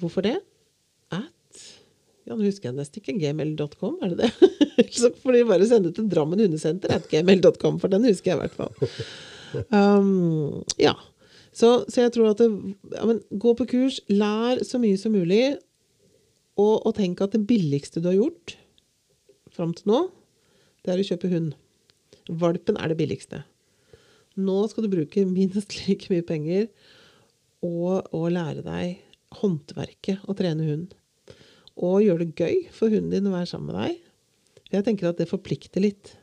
Hvorfor 0.00 0.24
det? 0.24 0.38
At 1.12 1.62
Ja, 2.28 2.36
nå 2.36 2.44
husker 2.44 2.70
jeg 2.70 2.78
nesten 2.78 3.02
ikke 3.02 3.16
gmail.com, 3.18 3.98
er 4.04 4.12
det 4.12 4.28
det? 4.28 4.50
så 5.00 5.10
får 5.22 5.36
de 5.36 5.44
bare 5.48 5.68
sende 5.68 5.92
til 5.94 6.08
Drammen 6.12 6.40
hundesenter 6.40 6.94
at 6.94 7.08
gmail.com, 7.10 7.80
for 7.82 7.92
den 7.92 8.06
husker 8.08 8.32
jeg 8.32 8.38
i 8.38 8.42
hvert 8.44 8.56
fall. 8.56 8.92
Um, 9.74 10.62
ja. 10.80 10.94
Så, 11.52 11.82
så 11.92 12.06
jeg 12.06 12.14
tror 12.14 12.30
at 12.30 12.40
det, 12.40 12.48
ja, 12.94 13.04
men, 13.08 13.18
Gå 13.36 13.52
på 13.58 13.66
kurs, 13.68 13.98
lær 14.08 14.62
så 14.64 14.80
mye 14.80 15.00
som 15.00 15.12
mulig, 15.12 15.58
og, 16.56 16.86
og 16.86 16.94
tenk 16.96 17.20
at 17.24 17.34
det 17.34 17.42
billigste 17.48 18.00
du 18.00 18.08
har 18.12 18.20
gjort 18.20 18.56
fram 19.52 19.74
til 19.76 19.90
nå, 19.90 19.98
det 20.82 20.94
er 20.94 21.02
å 21.02 21.04
kjøpe 21.06 21.28
hund. 21.32 21.52
Valpen 22.28 22.78
er 22.78 22.92
det 22.92 22.98
billigste. 23.00 23.42
Nå 24.38 24.62
skal 24.70 24.86
du 24.86 24.92
bruke 24.92 25.24
minst 25.28 25.74
like 25.82 26.08
mye 26.12 26.24
penger 26.26 26.68
og, 27.62 28.08
og 28.14 28.30
lære 28.32 28.64
deg 28.64 29.02
håndverket 29.40 30.24
å 30.28 30.36
trene 30.36 30.66
hund. 30.68 30.92
Og 31.76 32.02
gjøre 32.04 32.26
det 32.26 32.36
gøy 32.36 32.66
for 32.74 32.92
hunden 32.92 33.12
din 33.12 33.28
å 33.28 33.34
være 33.34 33.48
sammen 33.50 33.72
med 33.72 33.78
deg. 33.80 34.00
Jeg 34.72 34.86
tenker 34.86 35.10
at 35.10 35.20
det 35.20 35.30
forplikter 35.30 35.84
litt. 35.84 36.14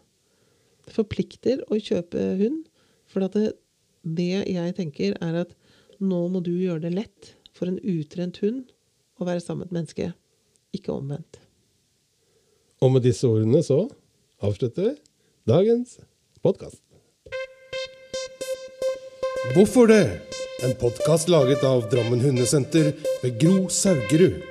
Det 0.86 0.94
forplikter 0.96 1.64
å 1.70 1.78
kjøpe 1.78 2.22
hund. 2.42 2.64
For 3.10 3.26
det, 3.26 3.54
det 4.06 4.32
jeg 4.50 4.76
tenker, 4.78 5.18
er 5.22 5.44
at 5.44 5.54
nå 6.00 6.22
må 6.32 6.42
du 6.46 6.54
gjøre 6.54 6.86
det 6.86 6.96
lett 6.96 7.34
for 7.54 7.70
en 7.70 7.80
utrent 7.82 8.40
hund 8.44 8.70
å 9.20 9.28
være 9.28 9.44
sammen 9.44 9.66
med 9.66 9.70
et 9.70 9.78
menneske. 9.80 10.10
Ikke 10.76 10.94
omvendt. 10.94 11.42
Og 12.80 12.94
med 12.94 13.04
disse 13.04 13.28
ordene 13.28 13.62
så 13.66 13.84
avslutter 14.46 14.92
vi 14.92 15.09
dagens 15.50 15.98
podkast. 16.42 16.82
Hvorfor 19.56 19.88
det? 19.88 20.22
En 20.64 20.76
podkast 20.76 21.30
laget 21.30 21.64
av 21.64 21.90
Drammen 21.90 22.22
Hundesenter 22.22 22.92
ved 23.24 23.40
Gro 23.42 23.70
Saugerud. 23.70 24.49